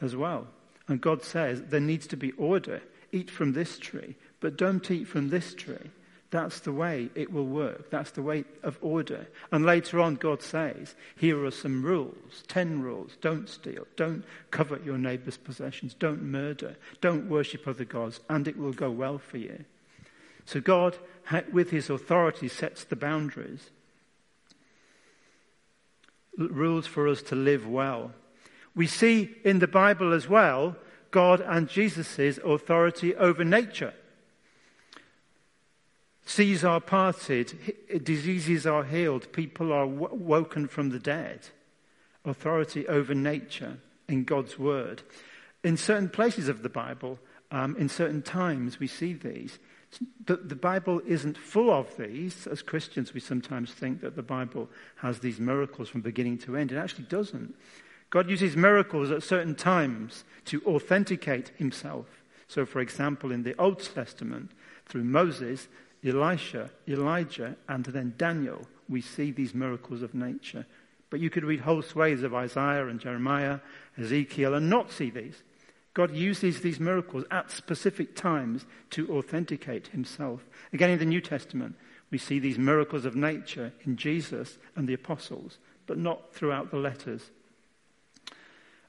as 0.00 0.16
well. 0.16 0.46
And 0.88 1.02
God 1.02 1.22
says 1.22 1.64
there 1.64 1.80
needs 1.80 2.06
to 2.06 2.16
be 2.16 2.32
order. 2.32 2.80
Eat 3.12 3.30
from 3.30 3.52
this 3.52 3.78
tree, 3.78 4.14
but 4.40 4.56
don't 4.56 4.90
eat 4.90 5.06
from 5.06 5.28
this 5.28 5.54
tree. 5.54 5.90
That's 6.30 6.60
the 6.60 6.72
way 6.72 7.10
it 7.16 7.32
will 7.32 7.46
work. 7.46 7.90
That's 7.90 8.12
the 8.12 8.22
way 8.22 8.44
of 8.62 8.78
order. 8.80 9.26
And 9.50 9.66
later 9.66 9.98
on, 9.98 10.14
God 10.14 10.42
says, 10.42 10.94
here 11.16 11.44
are 11.44 11.50
some 11.50 11.82
rules 11.82 12.44
10 12.46 12.82
rules. 12.82 13.16
Don't 13.20 13.48
steal. 13.48 13.86
Don't 13.96 14.24
covet 14.52 14.84
your 14.84 14.98
neighbor's 14.98 15.36
possessions. 15.36 15.92
Don't 15.94 16.22
murder. 16.22 16.76
Don't 17.00 17.28
worship 17.28 17.66
other 17.66 17.84
gods, 17.84 18.20
and 18.28 18.46
it 18.46 18.56
will 18.56 18.72
go 18.72 18.90
well 18.90 19.18
for 19.18 19.38
you. 19.38 19.64
So 20.44 20.60
God, 20.60 20.96
with 21.52 21.70
his 21.70 21.90
authority, 21.90 22.48
sets 22.48 22.84
the 22.84 22.96
boundaries. 22.96 23.70
Rules 26.38 26.86
for 26.86 27.08
us 27.08 27.22
to 27.22 27.34
live 27.34 27.66
well. 27.66 28.12
We 28.76 28.86
see 28.86 29.34
in 29.44 29.58
the 29.58 29.66
Bible 29.66 30.12
as 30.12 30.28
well 30.28 30.76
God 31.10 31.40
and 31.40 31.68
Jesus' 31.68 32.38
authority 32.38 33.16
over 33.16 33.44
nature. 33.44 33.94
Seas 36.30 36.62
are 36.62 36.80
parted, 36.80 37.58
diseases 38.04 38.64
are 38.64 38.84
healed, 38.84 39.32
people 39.32 39.72
are 39.72 39.84
woken 39.84 40.68
from 40.68 40.90
the 40.90 41.00
dead. 41.00 41.40
Authority 42.24 42.86
over 42.86 43.16
nature 43.16 43.78
in 44.06 44.22
God's 44.22 44.56
word. 44.56 45.02
In 45.64 45.76
certain 45.76 46.08
places 46.08 46.46
of 46.46 46.62
the 46.62 46.68
Bible, 46.68 47.18
um, 47.50 47.74
in 47.78 47.88
certain 47.88 48.22
times, 48.22 48.78
we 48.78 48.86
see 48.86 49.12
these. 49.12 49.58
The, 50.24 50.36
the 50.36 50.54
Bible 50.54 51.02
isn't 51.04 51.36
full 51.36 51.68
of 51.68 51.96
these. 51.96 52.46
As 52.46 52.62
Christians, 52.62 53.12
we 53.12 53.18
sometimes 53.18 53.72
think 53.72 54.00
that 54.00 54.14
the 54.14 54.22
Bible 54.22 54.70
has 54.98 55.18
these 55.18 55.40
miracles 55.40 55.88
from 55.88 56.00
beginning 56.00 56.38
to 56.38 56.56
end. 56.56 56.70
It 56.70 56.78
actually 56.78 57.06
doesn't. 57.06 57.56
God 58.10 58.30
uses 58.30 58.54
miracles 58.54 59.10
at 59.10 59.24
certain 59.24 59.56
times 59.56 60.22
to 60.44 60.62
authenticate 60.64 61.48
himself. 61.56 62.06
So, 62.46 62.64
for 62.64 62.78
example, 62.78 63.32
in 63.32 63.42
the 63.42 63.60
Old 63.60 63.80
Testament, 63.80 64.52
through 64.86 65.04
Moses, 65.04 65.66
Elisha, 66.04 66.70
Elijah, 66.88 67.56
and 67.68 67.84
then 67.84 68.14
Daniel, 68.16 68.66
we 68.88 69.00
see 69.00 69.30
these 69.30 69.54
miracles 69.54 70.02
of 70.02 70.14
nature. 70.14 70.66
But 71.10 71.20
you 71.20 71.28
could 71.28 71.44
read 71.44 71.60
whole 71.60 71.82
swathes 71.82 72.22
of 72.22 72.34
Isaiah 72.34 72.86
and 72.86 73.00
Jeremiah, 73.00 73.60
Ezekiel, 73.98 74.54
and 74.54 74.70
not 74.70 74.90
see 74.90 75.10
these. 75.10 75.42
God 75.92 76.14
uses 76.14 76.60
these 76.60 76.78
miracles 76.78 77.24
at 77.30 77.50
specific 77.50 78.14
times 78.14 78.64
to 78.90 79.10
authenticate 79.16 79.88
himself. 79.88 80.42
Again, 80.72 80.90
in 80.90 80.98
the 80.98 81.04
New 81.04 81.20
Testament, 81.20 81.74
we 82.10 82.18
see 82.18 82.38
these 82.38 82.58
miracles 82.58 83.04
of 83.04 83.16
nature 83.16 83.72
in 83.84 83.96
Jesus 83.96 84.58
and 84.76 84.88
the 84.88 84.94
apostles, 84.94 85.58
but 85.86 85.98
not 85.98 86.32
throughout 86.32 86.70
the 86.70 86.76
letters. 86.76 87.30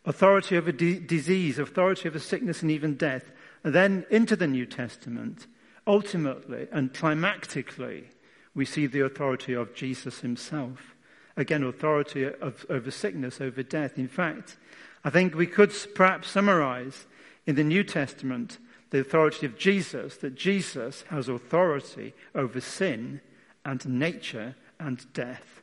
Authority 0.05 0.57
over 0.57 0.71
disease, 0.71 1.59
authority 1.59 2.07
over 2.07 2.19
sickness 2.19 2.61
and 2.61 2.71
even 2.71 2.95
death. 2.95 3.31
And 3.63 3.73
then 3.73 4.05
into 4.09 4.35
the 4.35 4.47
New 4.47 4.65
Testament, 4.65 5.45
Ultimately 5.87 6.67
and 6.71 6.93
climactically, 6.93 8.05
we 8.53 8.65
see 8.65 8.85
the 8.85 9.01
authority 9.01 9.53
of 9.53 9.73
Jesus 9.73 10.19
himself. 10.19 10.95
Again, 11.37 11.63
authority 11.63 12.25
of, 12.25 12.65
over 12.69 12.91
sickness, 12.91 13.39
over 13.39 13.63
death. 13.63 13.97
In 13.97 14.07
fact, 14.07 14.57
I 15.03 15.09
think 15.09 15.33
we 15.33 15.47
could 15.47 15.73
perhaps 15.95 16.29
summarize 16.29 17.05
in 17.45 17.55
the 17.55 17.63
New 17.63 17.83
Testament 17.83 18.57
the 18.91 18.99
authority 18.99 19.45
of 19.45 19.57
Jesus, 19.57 20.17
that 20.17 20.35
Jesus 20.35 21.03
has 21.09 21.29
authority 21.29 22.13
over 22.35 22.59
sin 22.59 23.21
and 23.65 23.85
nature 23.87 24.55
and 24.79 25.11
death. 25.13 25.61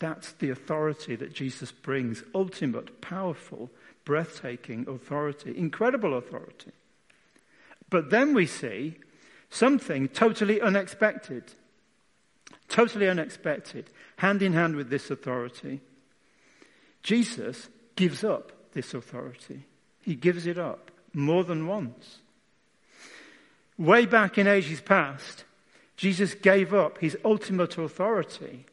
That's 0.00 0.32
the 0.32 0.50
authority 0.50 1.16
that 1.16 1.32
Jesus 1.32 1.72
brings 1.72 2.22
ultimate, 2.34 3.00
powerful, 3.00 3.70
breathtaking 4.04 4.86
authority, 4.88 5.56
incredible 5.56 6.16
authority. 6.16 6.72
But 7.90 8.10
then 8.10 8.34
we 8.34 8.46
see 8.46 8.98
Something 9.50 10.08
totally 10.08 10.60
unexpected. 10.60 11.44
Totally 12.68 13.08
unexpected. 13.08 13.90
Hand 14.16 14.42
in 14.42 14.52
hand 14.52 14.76
with 14.76 14.90
this 14.90 15.10
authority. 15.10 15.80
Jesus 17.02 17.68
gives 17.96 18.24
up 18.24 18.52
this 18.72 18.94
authority. 18.94 19.64
He 20.02 20.14
gives 20.14 20.46
it 20.46 20.58
up 20.58 20.90
more 21.14 21.44
than 21.44 21.66
once. 21.66 22.18
Way 23.78 24.06
back 24.06 24.38
in 24.38 24.46
ages 24.46 24.80
past, 24.80 25.44
Jesus 25.96 26.34
gave 26.34 26.74
up 26.74 26.98
his 26.98 27.16
ultimate 27.24 27.78
authority 27.78 28.66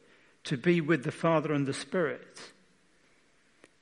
to 0.44 0.56
be 0.56 0.80
with 0.80 1.04
the 1.04 1.12
Father 1.12 1.52
and 1.52 1.66
the 1.66 1.72
Spirit. 1.72 2.52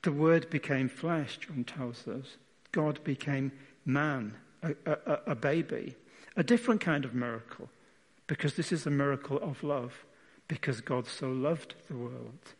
The 0.02 0.12
Word 0.12 0.50
became 0.50 0.88
flesh, 0.88 1.38
John 1.38 1.64
tells 1.64 2.06
us. 2.06 2.36
God 2.72 3.02
became 3.04 3.52
man, 3.84 4.34
a, 4.62 4.74
a, 4.86 5.18
a 5.28 5.34
baby. 5.34 5.94
A 6.36 6.42
different 6.42 6.80
kind 6.80 7.04
of 7.04 7.14
miracle, 7.14 7.68
because 8.26 8.54
this 8.54 8.72
is 8.72 8.86
a 8.86 8.90
miracle 8.90 9.38
of 9.38 9.62
love, 9.62 10.04
because 10.48 10.80
God 10.80 11.06
so 11.06 11.28
loved 11.28 11.74
the 11.88 11.96
world. 11.96 12.54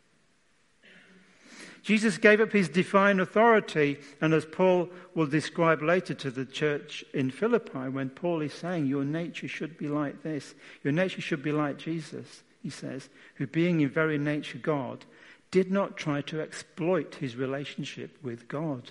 Jesus 1.83 2.17
gave 2.17 2.41
up 2.41 2.51
his 2.51 2.67
divine 2.67 3.19
authority, 3.19 3.99
and 4.19 4.33
as 4.33 4.45
Paul 4.45 4.89
will 5.13 5.27
describe 5.27 5.83
later 5.83 6.15
to 6.15 6.31
the 6.31 6.45
church 6.45 7.05
in 7.13 7.29
Philippi, 7.29 7.89
when 7.89 8.09
Paul 8.09 8.41
is 8.41 8.53
saying, 8.53 8.87
Your 8.87 9.05
nature 9.05 9.47
should 9.47 9.77
be 9.77 9.87
like 9.87 10.23
this, 10.23 10.55
your 10.83 10.93
nature 10.93 11.21
should 11.21 11.43
be 11.43 11.51
like 11.51 11.77
Jesus, 11.77 12.41
he 12.63 12.71
says, 12.71 13.09
who 13.35 13.45
being 13.45 13.81
in 13.81 13.89
very 13.89 14.17
nature 14.17 14.57
God, 14.57 15.05
did 15.51 15.71
not 15.71 15.95
try 15.95 16.21
to 16.21 16.41
exploit 16.41 17.13
his 17.13 17.35
relationship 17.35 18.17
with 18.23 18.47
God, 18.47 18.89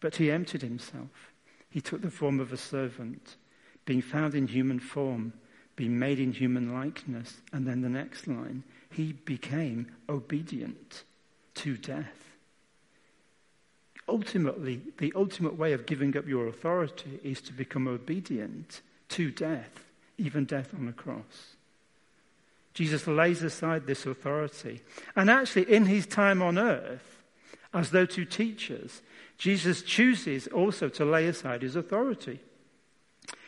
but 0.00 0.16
he 0.16 0.30
emptied 0.30 0.60
himself 0.60 1.32
He 1.70 1.80
took 1.80 2.02
the 2.02 2.10
form 2.10 2.40
of 2.40 2.52
a 2.52 2.56
servant, 2.56 3.36
being 3.84 4.02
found 4.02 4.34
in 4.34 4.48
human 4.48 4.78
form, 4.80 5.32
being 5.76 5.98
made 5.98 6.18
in 6.18 6.32
human 6.32 6.72
likeness. 6.72 7.36
And 7.52 7.66
then 7.66 7.82
the 7.82 7.88
next 7.88 8.26
line, 8.26 8.64
he 8.90 9.12
became 9.12 9.86
obedient 10.08 11.04
to 11.56 11.76
death. 11.76 12.14
Ultimately, 14.08 14.80
the 14.96 15.12
ultimate 15.14 15.58
way 15.58 15.74
of 15.74 15.84
giving 15.84 16.16
up 16.16 16.26
your 16.26 16.48
authority 16.48 17.20
is 17.22 17.42
to 17.42 17.52
become 17.52 17.86
obedient 17.86 18.80
to 19.10 19.30
death, 19.30 19.84
even 20.16 20.46
death 20.46 20.72
on 20.74 20.88
a 20.88 20.92
cross. 20.92 21.56
Jesus 22.72 23.06
lays 23.06 23.42
aside 23.42 23.86
this 23.86 24.06
authority. 24.06 24.80
And 25.14 25.28
actually, 25.28 25.70
in 25.70 25.86
his 25.86 26.06
time 26.06 26.40
on 26.40 26.58
earth, 26.58 27.17
as 27.72 27.90
though 27.90 28.06
to 28.06 28.24
teach 28.24 28.70
us, 28.70 29.02
Jesus 29.36 29.82
chooses 29.82 30.46
also 30.48 30.88
to 30.88 31.04
lay 31.04 31.26
aside 31.26 31.62
his 31.62 31.76
authority. 31.76 32.40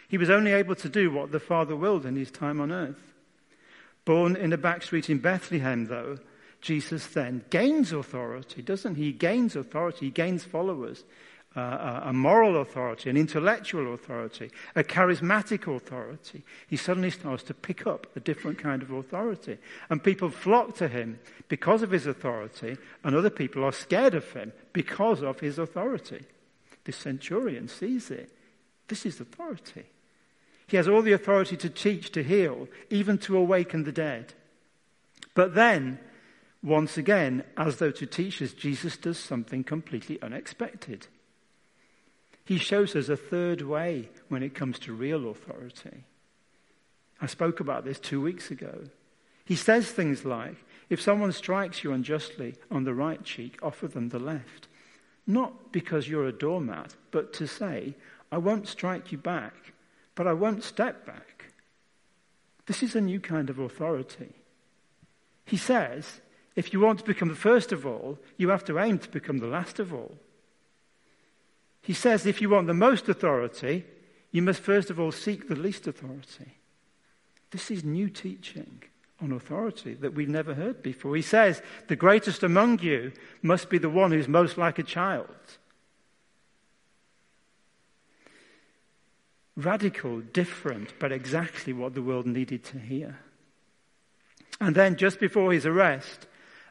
He 0.09 0.19
was 0.19 0.31
only 0.31 0.53
able 0.53 0.75
to 0.77 0.89
do 0.89 1.11
what 1.11 1.33
the 1.33 1.41
Father 1.41 1.77
willed 1.77 2.05
in 2.05 2.17
his 2.17 2.31
time 2.31 2.61
on 2.61 2.73
earth. 2.73 3.13
Born 4.05 4.37
in 4.37 4.53
a 4.53 4.59
back 4.59 4.83
street 4.83 5.09
in 5.09 5.19
Bethlehem, 5.19 5.87
though, 5.87 6.19
Jesus 6.61 7.07
then 7.07 7.45
gains 7.51 7.93
authority, 7.93 8.63
doesn't 8.63 8.97
he? 8.97 9.05
He 9.05 9.13
gains 9.13 9.57
authority, 9.57 10.07
he 10.07 10.11
gains 10.11 10.45
followers, 10.45 11.05
uh, 11.57 12.01
a 12.05 12.13
moral 12.13 12.61
authority, 12.61 13.11
an 13.11 13.17
intellectual 13.17 13.93
authority, 13.93 14.51
a 14.77 14.85
charismatic 14.85 15.67
authority. 15.75 16.45
He 16.69 16.77
suddenly 16.77 17.11
starts 17.11 17.43
to 17.45 17.55
pick 17.55 17.87
up 17.87 18.07
a 18.15 18.21
different 18.21 18.59
kind 18.59 18.83
of 18.83 18.93
authority. 18.93 19.59
And 19.89 20.03
people 20.03 20.31
flock 20.31 20.77
to 20.77 20.87
him 20.87 21.19
because 21.49 21.83
of 21.83 21.91
his 21.91 22.07
authority, 22.07 22.77
and 23.03 23.17
other 23.17 23.31
people 23.31 23.65
are 23.65 23.73
scared 23.73 24.15
of 24.15 24.31
him 24.33 24.53
because 24.73 25.23
of 25.23 25.41
his 25.41 25.59
authority. 25.59 26.25
The 26.85 26.93
centurion 26.93 27.67
sees 27.67 28.11
it. 28.11 28.33
This 28.87 29.05
is 29.05 29.21
authority. 29.21 29.87
He 30.69 30.77
has 30.77 30.87
all 30.87 31.03
the 31.03 31.13
authority 31.13 31.57
to 31.57 31.69
teach, 31.69 32.13
to 32.13 32.23
heal, 32.23 32.69
even 32.91 33.19
to 33.19 33.37
awaken 33.37 33.83
the 33.83 33.93
dead. 33.93 34.35
But 35.35 35.55
then, 35.57 35.99
once 36.63 36.97
again, 36.97 37.43
as 37.57 37.77
though 37.77 37.91
to 37.91 38.07
teach 38.07 38.41
us, 38.41 38.53
Jesus 38.53 38.97
does 38.97 39.19
something 39.19 39.65
completely 39.65 40.23
unexpected. 40.23 41.09
He 42.45 42.59
shows 42.59 42.97
us 42.97 43.09
a 43.09 43.17
third 43.17 43.63
way 43.63 44.09
when 44.29 44.43
it 44.43 44.55
comes 44.55 44.79
to 44.81 44.93
real 44.93 45.31
authority. 45.31 46.05
I 47.21 47.27
spoke 47.27 47.61
about 47.61 47.85
this 47.85 48.01
two 48.01 48.21
weeks 48.21 48.51
ago. 48.51 48.85
He 49.45 49.57
says 49.57 49.91
things 49.91 50.25
like, 50.25 50.57
if 50.89 51.01
someone 51.01 51.33
strikes 51.33 51.85
you 51.85 51.93
unjustly 51.93 52.55
on 52.71 52.85
the 52.85 52.95
right 52.95 53.23
cheek, 53.23 53.59
offer 53.63 53.87
them 53.87 54.09
the 54.09 54.19
left. 54.19 54.69
Not 55.27 55.71
because 55.71 56.09
you're 56.09 56.27
a 56.27 56.33
doormat, 56.33 56.97
but 57.11 57.33
to 57.35 57.47
say, 57.47 57.95
I 58.33 58.39
won't 58.39 58.69
strike 58.69 59.13
you 59.13 59.19
back, 59.19 59.73
but 60.15 60.27
I 60.27 60.33
won't 60.33 60.65
step 60.65 61.07
back. 61.07 61.53
This 62.67 62.83
is 62.83 62.95
a 62.95 63.01
new 63.01 63.21
kind 63.21 63.51
of 63.51 63.59
authority. 63.59 64.33
He 65.45 65.57
says, 65.57 66.21
if 66.57 66.73
you 66.73 66.81
want 66.81 67.01
to 67.01 67.05
become 67.05 67.29
the 67.29 67.35
first 67.35 67.73
of 67.73 67.87
all, 67.87 68.19
you 68.37 68.49
have 68.51 68.65
to 68.67 68.79
aim 68.79 68.99
to 68.99 69.09
become 69.09 69.39
the 69.39 69.47
last 69.47 69.79
of 69.79 69.93
all. 69.93 70.17
He 71.91 71.95
says 71.95 72.25
if 72.25 72.41
you 72.41 72.49
want 72.49 72.69
the 72.69 72.73
most 72.73 73.09
authority, 73.09 73.85
you 74.31 74.43
must 74.43 74.61
first 74.61 74.91
of 74.91 75.01
all 75.01 75.11
seek 75.11 75.49
the 75.49 75.57
least 75.57 75.89
authority. 75.89 76.55
This 77.51 77.69
is 77.69 77.83
new 77.83 78.09
teaching 78.09 78.85
on 79.21 79.33
authority 79.33 79.95
that 79.95 80.15
we've 80.15 80.29
never 80.29 80.55
heard 80.55 80.85
before. 80.85 81.17
He 81.17 81.23
says 81.23 81.61
the 81.89 81.97
greatest 81.97 82.45
among 82.45 82.79
you 82.79 83.11
must 83.43 83.69
be 83.69 83.79
the 83.79 83.89
one 83.89 84.13
who's 84.13 84.29
most 84.29 84.57
like 84.57 84.79
a 84.79 84.85
child. 84.85 85.35
Radical, 89.57 90.21
different, 90.21 90.95
but 91.01 91.11
exactly 91.11 91.73
what 91.73 91.95
the 91.95 92.03
world 92.03 92.25
needed 92.25 92.63
to 92.67 92.79
hear. 92.79 93.19
And 94.61 94.77
then, 94.77 94.95
just 94.95 95.19
before 95.19 95.53
his 95.53 95.67
arrest, 95.67 96.29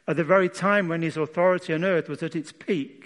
at 0.08 0.16
the 0.16 0.24
very 0.24 0.48
time 0.48 0.88
when 0.88 1.02
his 1.02 1.18
authority 1.18 1.74
on 1.74 1.84
earth 1.84 2.08
was 2.08 2.22
at 2.22 2.34
its 2.34 2.52
peak, 2.52 2.99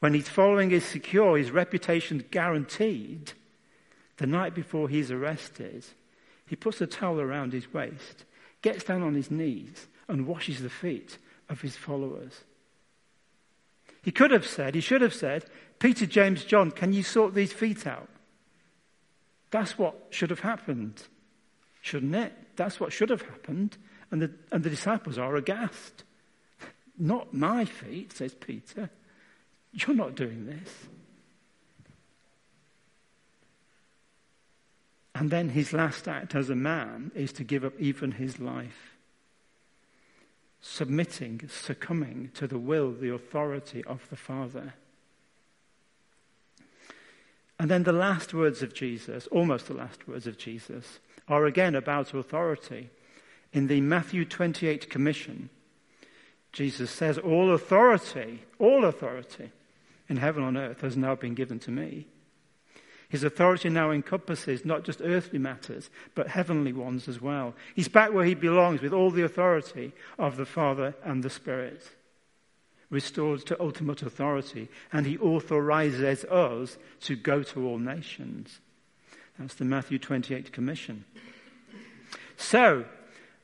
when 0.00 0.14
his 0.14 0.28
following 0.28 0.70
is 0.70 0.84
secure, 0.84 1.36
his 1.36 1.50
reputation 1.50 2.24
guaranteed, 2.30 3.32
the 4.18 4.26
night 4.26 4.54
before 4.54 4.88
he's 4.88 5.10
arrested, 5.10 5.84
he 6.46 6.56
puts 6.56 6.80
a 6.80 6.86
towel 6.86 7.20
around 7.20 7.52
his 7.52 7.72
waist, 7.72 8.24
gets 8.62 8.84
down 8.84 9.02
on 9.02 9.14
his 9.14 9.30
knees, 9.30 9.86
and 10.08 10.26
washes 10.26 10.60
the 10.60 10.70
feet 10.70 11.18
of 11.48 11.60
his 11.60 11.76
followers. 11.76 12.44
He 14.02 14.10
could 14.10 14.30
have 14.30 14.46
said, 14.46 14.74
he 14.74 14.80
should 14.80 15.02
have 15.02 15.14
said, 15.14 15.44
Peter, 15.78 16.06
James, 16.06 16.44
John, 16.44 16.70
can 16.70 16.92
you 16.92 17.02
sort 17.02 17.34
these 17.34 17.52
feet 17.52 17.86
out? 17.86 18.08
That's 19.50 19.78
what 19.78 20.06
should 20.10 20.30
have 20.30 20.40
happened, 20.40 21.02
shouldn't 21.80 22.14
it? 22.14 22.32
That's 22.56 22.78
what 22.80 22.92
should 22.92 23.10
have 23.10 23.22
happened. 23.22 23.76
And 24.10 24.22
the, 24.22 24.30
and 24.50 24.62
the 24.62 24.70
disciples 24.70 25.18
are 25.18 25.36
aghast. 25.36 26.04
Not 26.98 27.34
my 27.34 27.64
feet, 27.64 28.12
says 28.12 28.34
Peter. 28.34 28.90
You're 29.86 29.96
not 29.96 30.14
doing 30.14 30.46
this. 30.46 30.86
And 35.14 35.30
then 35.30 35.50
his 35.50 35.72
last 35.72 36.06
act 36.06 36.34
as 36.34 36.48
a 36.48 36.56
man 36.56 37.10
is 37.14 37.32
to 37.34 37.44
give 37.44 37.64
up 37.64 37.72
even 37.78 38.12
his 38.12 38.38
life, 38.38 38.94
submitting, 40.60 41.48
succumbing 41.48 42.30
to 42.34 42.46
the 42.46 42.58
will, 42.58 42.92
the 42.92 43.12
authority 43.12 43.84
of 43.84 44.08
the 44.10 44.16
Father. 44.16 44.74
And 47.58 47.68
then 47.68 47.82
the 47.82 47.92
last 47.92 48.32
words 48.32 48.62
of 48.62 48.74
Jesus, 48.74 49.26
almost 49.28 49.66
the 49.66 49.74
last 49.74 50.06
words 50.06 50.28
of 50.28 50.38
Jesus, 50.38 51.00
are 51.26 51.46
again 51.46 51.74
about 51.74 52.14
authority. 52.14 52.90
In 53.52 53.66
the 53.66 53.80
Matthew 53.80 54.24
28 54.24 54.88
commission, 54.88 55.50
Jesus 56.52 56.92
says, 56.92 57.18
All 57.18 57.52
authority, 57.52 58.42
all 58.60 58.84
authority 58.84 59.50
in 60.08 60.16
heaven 60.16 60.42
on 60.42 60.56
earth 60.56 60.80
has 60.80 60.96
now 60.96 61.14
been 61.14 61.34
given 61.34 61.58
to 61.60 61.70
me. 61.70 62.06
His 63.08 63.24
authority 63.24 63.70
now 63.70 63.90
encompasses 63.90 64.64
not 64.64 64.84
just 64.84 65.00
earthly 65.02 65.38
matters, 65.38 65.88
but 66.14 66.28
heavenly 66.28 66.74
ones 66.74 67.08
as 67.08 67.20
well. 67.20 67.54
He's 67.74 67.88
back 67.88 68.12
where 68.12 68.26
he 68.26 68.34
belongs 68.34 68.82
with 68.82 68.92
all 68.92 69.10
the 69.10 69.24
authority 69.24 69.92
of 70.18 70.36
the 70.36 70.44
Father 70.44 70.94
and 71.02 71.22
the 71.22 71.30
Spirit, 71.30 71.82
restored 72.90 73.46
to 73.46 73.60
ultimate 73.60 74.02
authority, 74.02 74.68
and 74.92 75.06
he 75.06 75.16
authorizes 75.18 76.24
us 76.26 76.76
to 77.00 77.16
go 77.16 77.42
to 77.44 77.66
all 77.66 77.78
nations. 77.78 78.60
That's 79.38 79.54
the 79.54 79.64
Matthew 79.64 79.98
28 79.98 80.52
commission. 80.52 81.04
So, 82.36 82.84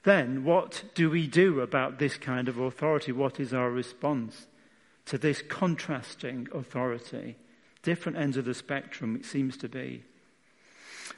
then, 0.03 0.45
what 0.45 0.85
do 0.95 1.09
we 1.09 1.27
do 1.27 1.61
about 1.61 1.99
this 1.99 2.19
kind 2.19 2.49
of 2.49 2.59
authority? 2.59 3.13
What 3.13 3.41
is 3.41 3.55
our 3.55 3.71
response? 3.71 4.47
To 5.07 5.19
this 5.19 5.43
contrasting 5.43 6.49
authority. 6.53 7.37
Different 7.83 8.19
ends 8.19 8.37
of 8.37 8.45
the 8.45 8.55
spectrum, 8.55 9.17
it 9.17 9.25
seems 9.25 9.57
to 9.59 9.69
be. 9.69 10.03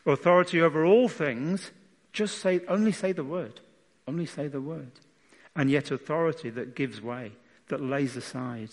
Authority 0.05 0.61
over 0.61 0.85
all 0.85 1.09
things, 1.09 1.71
just 2.13 2.39
say, 2.39 2.61
only 2.69 2.93
say 2.93 3.13
the 3.13 3.25
word. 3.25 3.61
Only 4.09 4.27
say 4.27 4.49
the 4.49 4.61
word. 4.61 4.93
And 5.55 5.71
yet, 5.71 5.91
authority 5.91 6.51
that 6.51 6.75
gives 6.75 7.01
way, 7.01 7.33
that 7.69 7.81
lays 7.81 8.17
aside. 8.17 8.71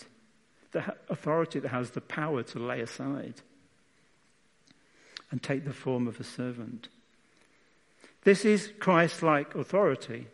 The 0.72 0.94
authority 1.08 1.60
that 1.60 1.68
has 1.68 1.90
the 1.90 2.00
power 2.00 2.42
to 2.42 2.58
lay 2.58 2.80
aside 2.80 3.34
and 5.30 5.42
take 5.42 5.64
the 5.64 5.72
form 5.72 6.06
of 6.06 6.20
a 6.20 6.24
servant. 6.24 6.88
This 8.24 8.44
is 8.44 8.72
Christ 8.78 9.22
like 9.22 9.54
authority. 9.54 10.26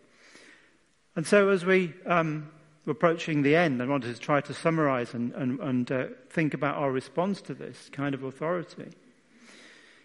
And 1.16 1.27
so, 1.27 1.49
as 1.49 1.64
we 1.64 1.95
um, 2.07 2.51
approaching 2.87 3.43
the 3.43 3.57
end, 3.57 3.83
I 3.83 3.87
wanted 3.87 4.14
to 4.14 4.21
try 4.21 4.40
to 4.40 4.55
summarize 4.55 5.14
and, 5.14 5.33
and, 5.35 5.61
and 5.61 5.93
uh, 5.93 6.05
think 6.29 6.55
about 6.55 6.77
our 6.77 6.90
response 6.90 7.40
to 7.43 7.55
this 7.55 7.90
kind 7.93 8.14
of 8.14 8.25
authority. 8.25 8.93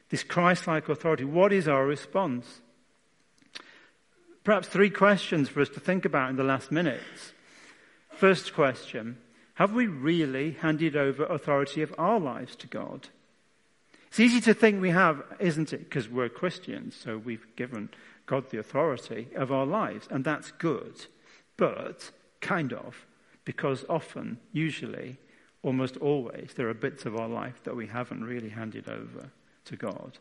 This 0.10 0.24
Christ 0.24 0.68
like 0.68 0.90
authority. 0.90 1.24
What 1.24 1.52
is 1.52 1.68
our 1.68 1.86
response? 1.86 2.62
Perhaps 4.44 4.68
three 4.68 4.92
questions 4.92 5.50
for 5.50 5.62
us 5.62 5.70
to 5.70 5.80
think 5.80 6.06
about 6.06 6.30
in 6.30 6.36
the 6.36 6.44
last 6.44 6.72
minutes. 6.72 7.34
First 8.12 8.54
question 8.54 9.18
Have 9.56 9.74
we 9.74 9.88
really 9.88 10.52
handed 10.52 10.96
over 10.96 11.26
authority 11.26 11.82
of 11.82 11.94
our 11.98 12.20
lives 12.20 12.56
to 12.58 12.68
God? 12.68 13.10
It's 14.08 14.20
easy 14.20 14.40
to 14.42 14.54
think 14.54 14.82
we 14.82 14.92
have, 14.92 15.24
isn't 15.40 15.74
it? 15.74 15.86
Because 15.86 16.08
we're 16.08 16.30
Christians, 16.30 16.96
so 16.96 17.18
we've 17.18 17.46
given 17.56 17.90
God 18.28 18.50
the 18.50 18.60
authority 18.60 19.28
of 19.36 19.52
our 19.52 19.66
lives, 19.66 20.08
and 20.10 20.24
that's 20.24 20.52
good. 20.52 21.08
But 21.58 22.12
Kind 22.46 22.74
of, 22.74 23.08
because 23.44 23.84
often, 23.90 24.38
usually, 24.52 25.18
almost 25.64 25.98
always, 25.98 26.52
there 26.56 26.70
are 26.70 26.76
bits 26.76 27.08
of 27.08 27.16
our 27.16 27.28
life 27.28 27.60
that 27.64 27.76
we 27.76 27.88
haven't 27.88 28.24
really 28.24 28.50
handed 28.50 28.88
over 28.88 29.32
to 29.66 29.76
God. 29.76 30.20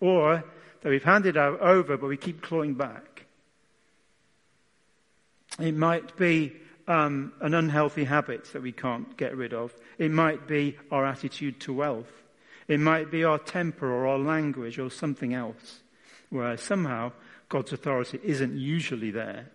Or 0.00 0.42
that 0.82 0.88
we've 0.88 1.04
handed 1.04 1.36
over, 1.36 1.96
but 1.96 2.08
we 2.08 2.16
keep 2.16 2.42
clawing 2.42 2.74
back. 2.74 3.26
It 5.60 5.76
might 5.76 6.16
be 6.16 6.56
um, 6.88 7.34
an 7.40 7.54
unhealthy 7.54 8.02
habit 8.02 8.46
that 8.52 8.62
we 8.62 8.72
can't 8.72 9.16
get 9.16 9.36
rid 9.36 9.54
of. 9.54 9.72
It 9.96 10.10
might 10.10 10.48
be 10.48 10.76
our 10.90 11.06
attitude 11.06 11.60
to 11.60 11.72
wealth. 11.72 12.10
It 12.66 12.80
might 12.80 13.12
be 13.12 13.22
our 13.22 13.38
temper 13.38 13.86
or 13.86 14.08
our 14.08 14.18
language 14.18 14.80
or 14.80 14.90
something 14.90 15.34
else, 15.34 15.82
where 16.30 16.56
somehow 16.56 17.12
God's 17.48 17.72
authority 17.72 18.18
isn't 18.24 18.58
usually 18.58 19.12
there. 19.12 19.50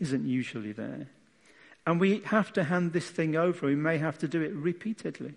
Isn't 0.00 0.26
usually 0.26 0.72
there. 0.72 1.08
And 1.86 2.00
we 2.00 2.20
have 2.26 2.52
to 2.54 2.64
hand 2.64 2.92
this 2.92 3.08
thing 3.08 3.36
over. 3.36 3.66
We 3.66 3.76
may 3.76 3.98
have 3.98 4.18
to 4.18 4.28
do 4.28 4.42
it 4.42 4.52
repeatedly. 4.52 5.34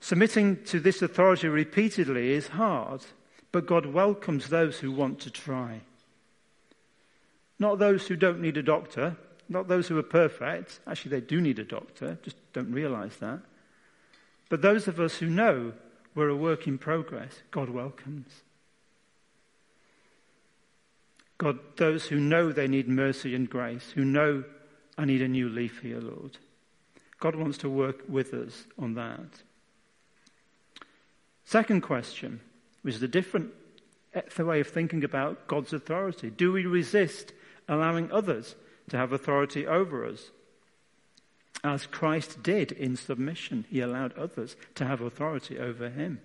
Submitting 0.00 0.64
to 0.64 0.80
this 0.80 1.02
authority 1.02 1.48
repeatedly 1.48 2.32
is 2.32 2.48
hard, 2.48 3.02
but 3.50 3.66
God 3.66 3.86
welcomes 3.86 4.48
those 4.48 4.78
who 4.78 4.92
want 4.92 5.20
to 5.20 5.30
try. 5.30 5.80
Not 7.58 7.78
those 7.78 8.06
who 8.06 8.16
don't 8.16 8.40
need 8.40 8.56
a 8.56 8.62
doctor, 8.62 9.16
not 9.48 9.68
those 9.68 9.88
who 9.88 9.98
are 9.98 10.02
perfect. 10.02 10.80
Actually, 10.86 11.20
they 11.20 11.26
do 11.26 11.40
need 11.40 11.58
a 11.58 11.64
doctor, 11.64 12.18
just 12.22 12.36
don't 12.52 12.72
realize 12.72 13.16
that. 13.18 13.40
But 14.48 14.62
those 14.62 14.88
of 14.88 14.98
us 14.98 15.16
who 15.16 15.26
know 15.26 15.72
we're 16.14 16.28
a 16.28 16.36
work 16.36 16.66
in 16.66 16.78
progress, 16.78 17.42
God 17.50 17.70
welcomes. 17.70 18.42
God, 21.42 21.58
those 21.76 22.06
who 22.06 22.20
know 22.20 22.52
they 22.52 22.68
need 22.68 22.88
mercy 22.88 23.34
and 23.34 23.50
grace, 23.50 23.90
who 23.96 24.04
know 24.04 24.44
I 24.96 25.04
need 25.04 25.22
a 25.22 25.28
new 25.28 25.48
leaf 25.48 25.80
here, 25.80 25.98
Lord. 25.98 26.38
God 27.18 27.34
wants 27.34 27.58
to 27.58 27.68
work 27.68 28.04
with 28.08 28.32
us 28.32 28.66
on 28.78 28.94
that. 28.94 29.42
Second 31.44 31.80
question, 31.80 32.40
which 32.82 32.94
is 32.94 33.02
a 33.02 33.08
different 33.08 33.50
way 34.38 34.60
of 34.60 34.68
thinking 34.68 35.02
about 35.02 35.48
God's 35.48 35.72
authority. 35.72 36.30
Do 36.30 36.52
we 36.52 36.64
resist 36.64 37.32
allowing 37.68 38.12
others 38.12 38.54
to 38.90 38.96
have 38.96 39.12
authority 39.12 39.66
over 39.66 40.06
us? 40.06 40.30
As 41.64 41.86
Christ 41.86 42.42
did 42.44 42.70
in 42.70 42.94
submission, 42.94 43.64
he 43.68 43.80
allowed 43.80 44.16
others 44.16 44.54
to 44.76 44.84
have 44.84 45.00
authority 45.00 45.58
over 45.58 45.90
him. 45.90 46.20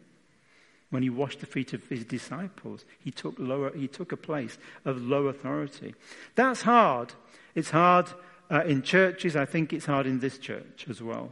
When 0.89 1.03
he 1.03 1.09
washed 1.09 1.41
the 1.41 1.45
feet 1.45 1.73
of 1.73 1.85
his 1.87 2.05
disciples, 2.05 2.85
he 2.99 3.11
took, 3.11 3.35
lower, 3.37 3.75
he 3.75 3.87
took 3.87 4.11
a 4.11 4.17
place 4.17 4.57
of 4.85 5.01
low 5.01 5.27
authority. 5.27 5.95
That's 6.35 6.61
hard. 6.61 7.13
It's 7.55 7.71
hard 7.71 8.09
uh, 8.49 8.63
in 8.63 8.83
churches. 8.83 9.35
I 9.35 9.45
think 9.45 9.73
it's 9.73 9.85
hard 9.85 10.07
in 10.07 10.19
this 10.19 10.37
church 10.37 10.85
as 10.89 11.01
well. 11.01 11.31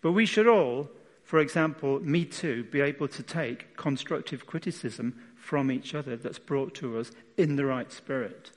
But 0.00 0.12
we 0.12 0.24
should 0.24 0.46
all, 0.46 0.88
for 1.24 1.40
example, 1.40 2.00
me 2.00 2.24
too, 2.24 2.64
be 2.64 2.80
able 2.80 3.08
to 3.08 3.22
take 3.22 3.76
constructive 3.76 4.46
criticism 4.46 5.20
from 5.36 5.70
each 5.70 5.94
other 5.94 6.16
that's 6.16 6.38
brought 6.38 6.74
to 6.76 6.98
us 6.98 7.12
in 7.36 7.56
the 7.56 7.66
right 7.66 7.92
spirit. 7.92 8.52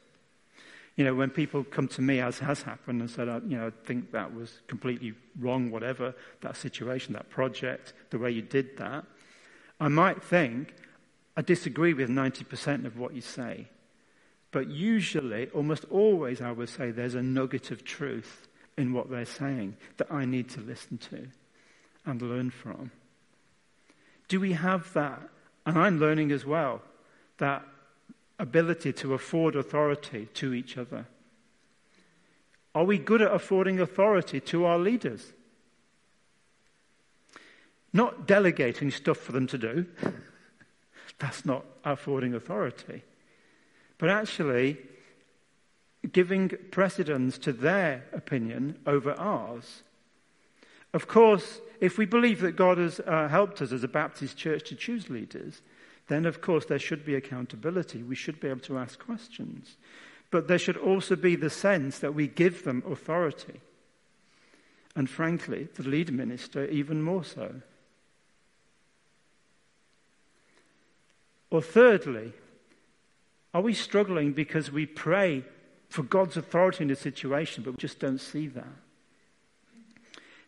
You 0.96 1.06
know, 1.06 1.16
when 1.16 1.30
people 1.30 1.64
come 1.64 1.88
to 1.90 2.02
me, 2.02 2.20
as 2.20 2.40
has 2.40 2.62
happened, 2.62 3.02
and 3.02 3.10
said, 3.10 3.28
you 3.48 3.58
know, 3.58 3.68
I 3.68 3.86
think 3.86 4.12
that 4.12 4.34
was 4.34 4.60
completely 4.68 5.14
wrong, 5.40 5.72
whatever, 5.72 6.14
that 6.42 6.58
situation, 6.58 7.14
that 7.14 7.30
project, 7.30 7.94
the 8.10 8.20
way 8.20 8.32
you 8.32 8.42
did 8.42 8.78
that, 8.78 9.06
I 9.80 9.88
might 9.88 10.22
think, 10.22 10.74
I 11.38 11.42
disagree 11.42 11.94
with 11.94 12.10
90% 12.10 12.86
of 12.86 12.98
what 12.98 13.14
you 13.14 13.22
say. 13.22 13.68
But 14.52 14.68
usually, 14.68 15.48
almost 15.50 15.86
always, 15.90 16.42
I 16.42 16.52
would 16.52 16.70
say 16.70 16.92
there's 16.92 17.16
a 17.16 17.22
nugget 17.22 17.72
of 17.72 17.84
truth 17.84 18.48
in 18.78 18.94
what 18.94 19.10
they're 19.10 19.26
saying 19.26 19.78
that 19.98 20.12
I 20.12 20.26
need 20.26 20.50
to 20.50 20.62
listen 20.62 20.98
to 21.10 21.28
and 22.06 22.22
learn 22.22 22.50
from. 22.50 22.92
Do 24.28 24.40
we 24.40 24.54
have 24.54 24.92
that? 24.94 25.22
And 25.66 25.78
I'm 25.78 26.00
learning 26.00 26.32
as 26.32 26.46
well 26.46 26.82
that 27.38 27.64
ability 28.40 28.94
to 28.94 29.14
afford 29.14 29.56
authority 29.56 30.28
to 30.34 30.54
each 30.54 30.78
other. 30.78 31.06
Are 32.74 32.86
we 32.86 32.98
good 32.98 33.22
at 33.22 33.34
affording 33.34 33.80
authority 33.80 34.40
to 34.42 34.66
our 34.66 34.80
leaders? 34.80 35.34
Not 37.92 38.28
delegating 38.28 38.92
stuff 38.92 39.18
for 39.18 39.32
them 39.32 39.48
to 39.48 39.58
do. 39.58 39.86
That's 41.18 41.46
not 41.46 41.66
affording 41.84 42.34
authority. 42.34 43.04
But 43.98 44.10
actually 44.10 44.78
giving 46.12 46.50
precedence 46.72 47.38
to 47.40 47.52
their 47.52 48.06
opinion 48.14 48.80
over 48.86 49.14
ours. 49.14 49.84
Of 50.94 51.08
course, 51.08 51.60
if 51.82 51.98
we 51.98 52.06
believe 52.06 52.42
that 52.42 52.56
God 52.56 52.78
has 52.78 53.00
uh, 53.02 53.28
helped 53.28 53.62
us 53.62 53.72
as 53.72 53.84
a 53.84 53.88
Baptist 53.88 54.38
church 54.38 54.70
to 54.70 54.76
choose 54.76 55.10
leaders, 55.10 55.62
then 56.08 56.26
of 56.26 56.42
course 56.42 56.66
there 56.66 56.80
should 56.80 57.06
be 57.06 57.16
accountability. 57.16 58.02
We 58.02 58.16
should 58.16 58.40
be 58.40 58.48
able 58.48 58.62
to 58.62 58.78
ask 58.78 58.98
questions. 59.00 59.78
But 60.32 60.48
there 60.48 60.58
should 60.58 60.78
also 60.78 61.16
be 61.16 61.36
the 61.36 61.50
sense 61.50 62.00
that 62.00 62.16
we 62.16 62.28
give 62.28 62.64
them 62.64 62.84
authority. 62.88 63.62
And 64.96 65.10
frankly, 65.10 65.68
the 65.76 65.88
lead 65.88 66.12
minister 66.12 66.66
even 66.66 67.02
more 67.02 67.24
so. 67.24 67.62
Or 71.52 71.62
thirdly, 71.62 72.34
are 73.54 73.62
we 73.62 73.74
struggling 73.74 74.34
because 74.34 74.72
we 74.72 74.86
pray 74.86 75.44
for 75.90 76.04
God's 76.04 76.38
authority 76.38 76.84
in 76.84 76.92
a 76.92 76.96
situation, 76.96 77.64
but 77.64 77.72
we 77.72 77.78
just 77.78 78.00
don't 78.00 78.22
see 78.22 78.48
that? 78.48 78.68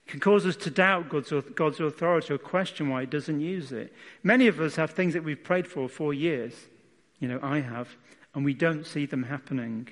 It 0.05 0.11
can 0.11 0.19
cause 0.19 0.45
us 0.45 0.55
to 0.57 0.69
doubt 0.69 1.09
God's, 1.09 1.33
God's 1.55 1.79
authority 1.79 2.33
or 2.33 2.37
question 2.37 2.89
why 2.89 3.01
He 3.01 3.07
doesn't 3.07 3.39
use 3.39 3.71
it. 3.71 3.93
Many 4.23 4.47
of 4.47 4.59
us 4.59 4.75
have 4.75 4.91
things 4.91 5.13
that 5.13 5.23
we've 5.23 5.43
prayed 5.43 5.67
for 5.67 5.89
for 5.89 6.13
years. 6.13 6.53
You 7.19 7.27
know, 7.27 7.39
I 7.41 7.59
have, 7.59 7.95
and 8.35 8.45
we 8.45 8.53
don't 8.53 8.85
see 8.85 9.05
them 9.05 9.23
happening. 9.23 9.89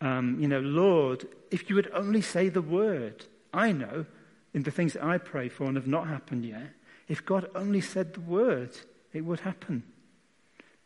Um, 0.00 0.38
you 0.40 0.48
know, 0.48 0.60
Lord, 0.60 1.26
if 1.50 1.68
you 1.68 1.76
would 1.76 1.90
only 1.92 2.20
say 2.20 2.48
the 2.48 2.62
word, 2.62 3.26
I 3.52 3.72
know 3.72 4.06
in 4.52 4.62
the 4.62 4.70
things 4.70 4.94
that 4.94 5.04
I 5.04 5.18
pray 5.18 5.48
for 5.48 5.64
and 5.64 5.76
have 5.76 5.86
not 5.86 6.06
happened 6.06 6.44
yet, 6.44 6.70
if 7.08 7.24
God 7.24 7.48
only 7.54 7.80
said 7.80 8.14
the 8.14 8.20
word, 8.20 8.76
it 9.12 9.22
would 9.24 9.40
happen. 9.40 9.82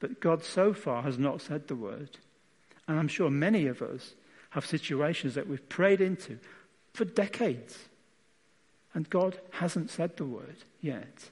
But 0.00 0.20
God 0.20 0.44
so 0.44 0.72
far 0.72 1.02
has 1.02 1.18
not 1.18 1.40
said 1.40 1.68
the 1.68 1.74
word. 1.74 2.10
And 2.86 2.98
I'm 2.98 3.08
sure 3.08 3.30
many 3.30 3.66
of 3.66 3.82
us 3.82 4.14
have 4.50 4.64
situations 4.64 5.34
that 5.34 5.46
we've 5.46 5.68
prayed 5.68 6.00
into 6.00 6.38
for 6.94 7.04
decades. 7.04 7.78
And 8.94 9.08
God 9.10 9.38
hasn't 9.50 9.90
said 9.90 10.16
the 10.16 10.24
word 10.24 10.56
yet. 10.80 11.30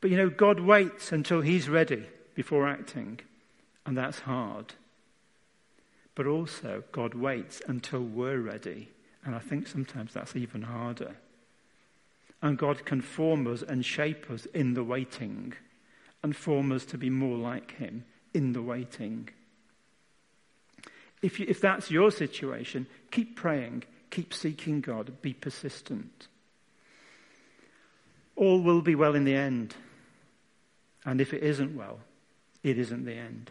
But 0.00 0.10
you 0.10 0.16
know, 0.16 0.30
God 0.30 0.60
waits 0.60 1.12
until 1.12 1.40
He's 1.40 1.68
ready 1.68 2.06
before 2.34 2.68
acting. 2.68 3.20
And 3.84 3.96
that's 3.96 4.20
hard. 4.20 4.74
But 6.14 6.26
also, 6.26 6.84
God 6.92 7.14
waits 7.14 7.62
until 7.66 8.02
we're 8.02 8.40
ready. 8.40 8.90
And 9.24 9.34
I 9.34 9.38
think 9.38 9.66
sometimes 9.66 10.12
that's 10.12 10.36
even 10.36 10.62
harder. 10.62 11.16
And 12.42 12.58
God 12.58 12.84
can 12.84 13.00
form 13.00 13.46
us 13.46 13.62
and 13.62 13.84
shape 13.84 14.30
us 14.30 14.46
in 14.46 14.74
the 14.74 14.84
waiting 14.84 15.54
and 16.22 16.36
form 16.36 16.72
us 16.72 16.84
to 16.86 16.98
be 16.98 17.10
more 17.10 17.36
like 17.36 17.72
Him 17.72 18.04
in 18.32 18.52
the 18.52 18.62
waiting. 18.62 19.28
If, 21.20 21.38
you, 21.38 21.46
if 21.48 21.60
that's 21.60 21.90
your 21.90 22.10
situation, 22.10 22.86
keep 23.10 23.36
praying, 23.36 23.84
keep 24.10 24.34
seeking 24.34 24.80
God, 24.80 25.22
be 25.22 25.32
persistent. 25.32 26.28
All 28.34 28.60
will 28.60 28.82
be 28.82 28.94
well 28.94 29.14
in 29.14 29.24
the 29.24 29.34
end. 29.34 29.74
And 31.04 31.20
if 31.20 31.32
it 31.32 31.42
isn't 31.42 31.76
well, 31.76 32.00
it 32.62 32.78
isn't 32.78 33.04
the 33.04 33.14
end. 33.14 33.50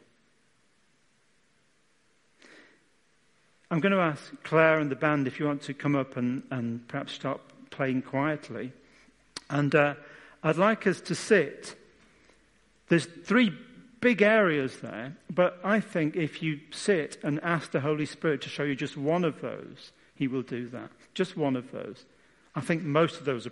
I'm 3.69 3.79
going 3.79 3.93
to 3.93 3.99
ask 3.99 4.21
Claire 4.43 4.79
and 4.79 4.91
the 4.91 4.95
band 4.95 5.27
if 5.27 5.39
you 5.39 5.45
want 5.45 5.61
to 5.63 5.73
come 5.73 5.95
up 5.95 6.17
and, 6.17 6.43
and 6.51 6.85
perhaps 6.89 7.13
start 7.13 7.39
playing 7.69 8.01
quietly. 8.01 8.73
And 9.49 9.73
uh, 9.73 9.93
I'd 10.43 10.57
like 10.57 10.87
us 10.87 10.99
to 11.01 11.15
sit 11.15 11.75
there's 12.91 13.05
three 13.05 13.53
big 14.01 14.21
areas 14.21 14.77
there, 14.81 15.15
but 15.33 15.57
I 15.63 15.79
think 15.79 16.17
if 16.17 16.43
you 16.43 16.59
sit 16.71 17.17
and 17.23 17.39
ask 17.41 17.71
the 17.71 17.79
Holy 17.79 18.05
Spirit 18.05 18.41
to 18.41 18.49
show 18.49 18.63
you 18.63 18.75
just 18.75 18.97
one 18.97 19.23
of 19.23 19.39
those, 19.39 19.93
He 20.13 20.27
will 20.27 20.41
do 20.41 20.67
that. 20.67 20.89
Just 21.13 21.37
one 21.37 21.55
of 21.55 21.71
those. 21.71 22.03
I 22.53 22.59
think 22.59 22.83
most 22.83 23.17
of 23.17 23.23
those 23.23 23.47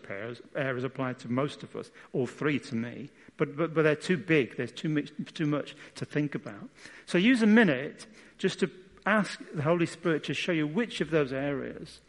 areas 0.58 0.84
apply 0.84 1.14
to 1.14 1.32
most 1.32 1.64
of 1.64 1.74
us, 1.78 1.90
all 2.12 2.28
three 2.28 2.60
to 2.60 2.76
me, 2.76 3.12
but, 3.38 3.56
but, 3.56 3.74
but 3.74 3.84
they're 3.84 3.96
too 3.96 4.18
big. 4.18 4.58
There's 4.58 4.74
too 4.74 4.90
much, 4.90 5.14
too 5.34 5.46
much 5.46 5.74
to 5.96 6.04
think 6.04 6.36
about. 6.36 6.68
So 7.06 7.18
use 7.18 7.42
a 7.42 7.48
minute 7.48 8.08
just 8.38 8.60
to 8.60 8.70
ask 9.06 9.40
the 9.54 9.62
Holy 9.62 9.86
Spirit 9.86 10.26
to 10.26 10.34
show 10.34 10.52
you 10.52 10.68
which 10.68 11.00
of 11.00 11.12
those 11.12 11.32
areas 11.32 12.02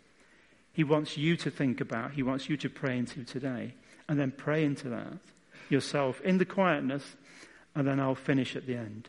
He 0.73 0.83
wants 0.83 1.17
you 1.17 1.37
to 1.37 1.51
think 1.51 1.81
about, 1.81 2.15
He 2.15 2.25
wants 2.25 2.49
you 2.49 2.57
to 2.57 2.69
pray 2.69 2.99
into 2.99 3.23
today, 3.23 3.75
and 4.09 4.19
then 4.19 4.33
pray 4.33 4.65
into 4.65 4.89
that 4.89 5.19
yourself 5.71 6.21
in 6.23 6.39
the 6.39 6.45
quietness 6.45 7.17
and 7.75 7.87
then 7.87 8.01
I'll 8.01 8.15
finish 8.15 8.57
at 8.57 8.67
the 8.67 8.77
end. 8.77 9.09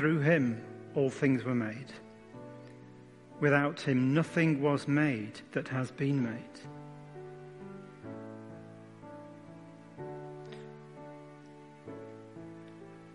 Through 0.00 0.20
him 0.20 0.58
all 0.94 1.10
things 1.10 1.44
were 1.44 1.54
made. 1.54 1.92
Without 3.38 3.82
him 3.82 4.14
nothing 4.14 4.62
was 4.62 4.88
made 4.88 5.42
that 5.52 5.68
has 5.68 5.90
been 5.90 6.24
made. 6.24 6.58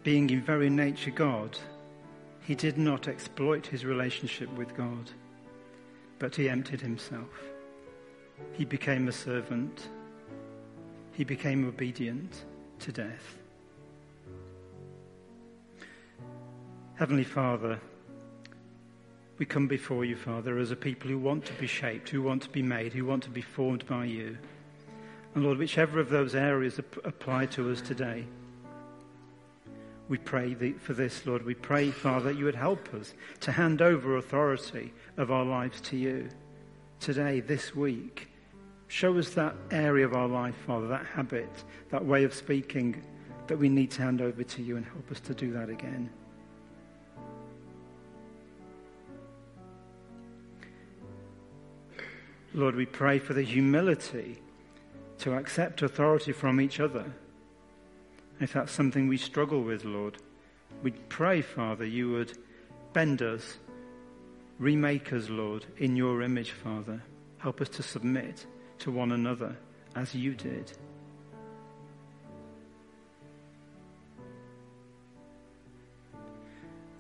Being 0.03 0.29
in 0.29 0.43
very 0.43 0.69
nature 0.69 1.09
God, 1.09 1.57
he 2.41 2.53
did 2.53 2.77
not 2.77 3.07
exploit 3.07 3.65
his 3.65 3.83
relationship 3.83 4.53
with 4.55 4.77
God, 4.77 5.09
but 6.19 6.35
he 6.35 6.47
emptied 6.47 6.81
himself. 6.81 7.41
He 8.53 8.63
became 8.63 9.07
a 9.07 9.11
servant. 9.11 9.89
He 11.13 11.23
became 11.23 11.67
obedient 11.67 12.45
to 12.81 12.91
death. 12.91 13.39
Heavenly 16.97 17.25
Father, 17.25 17.77
we 19.37 19.45
come 19.45 19.67
before 19.67 20.05
you, 20.05 20.15
Father, 20.15 20.57
as 20.57 20.71
a 20.71 20.77
people 20.77 21.09
who 21.09 21.19
want 21.19 21.43
to 21.45 21.53
be 21.55 21.67
shaped, 21.67 22.07
who 22.07 22.21
want 22.21 22.43
to 22.43 22.49
be 22.49 22.61
made, 22.61 22.93
who 22.93 23.03
want 23.03 23.23
to 23.23 23.29
be 23.29 23.41
formed 23.41 23.85
by 23.85 24.05
you. 24.05 24.37
And 25.33 25.43
Lord, 25.43 25.57
whichever 25.57 25.99
of 25.99 26.07
those 26.07 26.35
areas 26.35 26.79
apply 26.79 27.47
to 27.47 27.69
us 27.69 27.81
today, 27.81 28.25
we 30.07 30.17
pray 30.17 30.53
for 30.79 30.93
this, 30.93 31.25
Lord. 31.25 31.43
We 31.43 31.53
pray, 31.53 31.91
Father, 31.91 32.31
that 32.31 32.39
you 32.39 32.45
would 32.45 32.55
help 32.55 32.93
us 32.93 33.13
to 33.41 33.51
hand 33.51 33.81
over 33.81 34.15
authority 34.15 34.93
of 35.17 35.31
our 35.31 35.43
lives 35.43 35.81
to 35.81 35.97
you 35.97 36.29
today, 37.01 37.41
this 37.41 37.75
week. 37.75 38.29
Show 38.87 39.17
us 39.17 39.31
that 39.31 39.55
area 39.69 40.05
of 40.05 40.13
our 40.13 40.29
life, 40.29 40.55
Father, 40.65 40.87
that 40.87 41.05
habit, 41.07 41.51
that 41.89 42.05
way 42.05 42.23
of 42.23 42.33
speaking 42.33 43.03
that 43.47 43.57
we 43.57 43.67
need 43.67 43.91
to 43.91 44.01
hand 44.01 44.21
over 44.21 44.43
to 44.43 44.63
you 44.63 44.77
and 44.77 44.85
help 44.85 45.11
us 45.11 45.19
to 45.19 45.33
do 45.33 45.51
that 45.51 45.67
again. 45.67 46.09
Lord, 52.55 52.75
we 52.75 52.85
pray 52.85 53.19
for 53.19 53.33
the 53.33 53.43
humility 53.43 54.37
to 55.19 55.33
accept 55.33 55.81
authority 55.81 56.31
from 56.31 56.59
each 56.59 56.79
other 56.79 57.13
if 58.39 58.53
that's 58.53 58.71
something 58.71 59.07
we 59.07 59.17
struggle 59.17 59.61
with, 59.61 59.85
Lord, 59.85 60.17
we 60.83 60.91
pray, 60.91 61.41
Father, 61.41 61.85
you 61.85 62.11
would 62.11 62.37
bend 62.93 63.21
us, 63.21 63.57
remake 64.59 65.13
us, 65.13 65.29
Lord, 65.29 65.65
in 65.77 65.95
your 65.95 66.21
image, 66.21 66.51
Father. 66.51 67.01
Help 67.37 67.61
us 67.61 67.69
to 67.69 67.83
submit 67.83 68.45
to 68.79 68.91
one 68.91 69.11
another 69.11 69.55
as 69.95 70.13
you 70.13 70.33
did. 70.33 70.71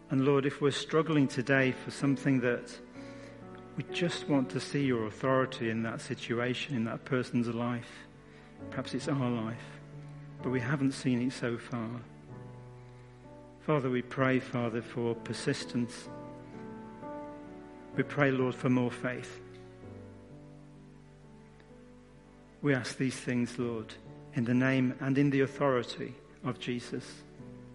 And 0.09 0.23
Lord, 0.23 0.45
if 0.45 0.61
we're 0.61 0.71
struggling 0.71 1.27
today 1.27 1.71
for 1.71 1.91
something 1.91 2.39
that 2.41 2.71
we 3.77 3.83
just 3.91 4.27
want 4.29 4.49
to 4.51 4.59
see 4.59 4.85
your 4.85 5.07
authority 5.07 5.69
in 5.69 5.83
that 5.83 6.01
situation, 6.01 6.75
in 6.75 6.85
that 6.85 7.05
person's 7.05 7.47
life, 7.47 7.91
perhaps 8.71 8.93
it's 8.93 9.07
our 9.07 9.29
life 9.29 9.75
but 10.45 10.51
we 10.51 10.59
haven't 10.59 10.91
seen 10.91 11.23
it 11.23 11.33
so 11.33 11.57
far. 11.57 11.89
Father, 13.61 13.89
we 13.89 14.03
pray, 14.03 14.39
Father, 14.39 14.79
for 14.79 15.15
persistence. 15.15 16.07
We 17.97 18.03
pray, 18.03 18.29
Lord, 18.29 18.53
for 18.53 18.69
more 18.69 18.91
faith. 18.91 19.39
We 22.61 22.75
ask 22.75 22.95
these 22.95 23.15
things, 23.15 23.57
Lord, 23.57 23.91
in 24.35 24.45
the 24.45 24.53
name 24.53 24.93
and 24.99 25.17
in 25.17 25.31
the 25.31 25.41
authority 25.41 26.13
of 26.43 26.59
Jesus. 26.59 27.23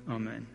Amen. 0.09 0.47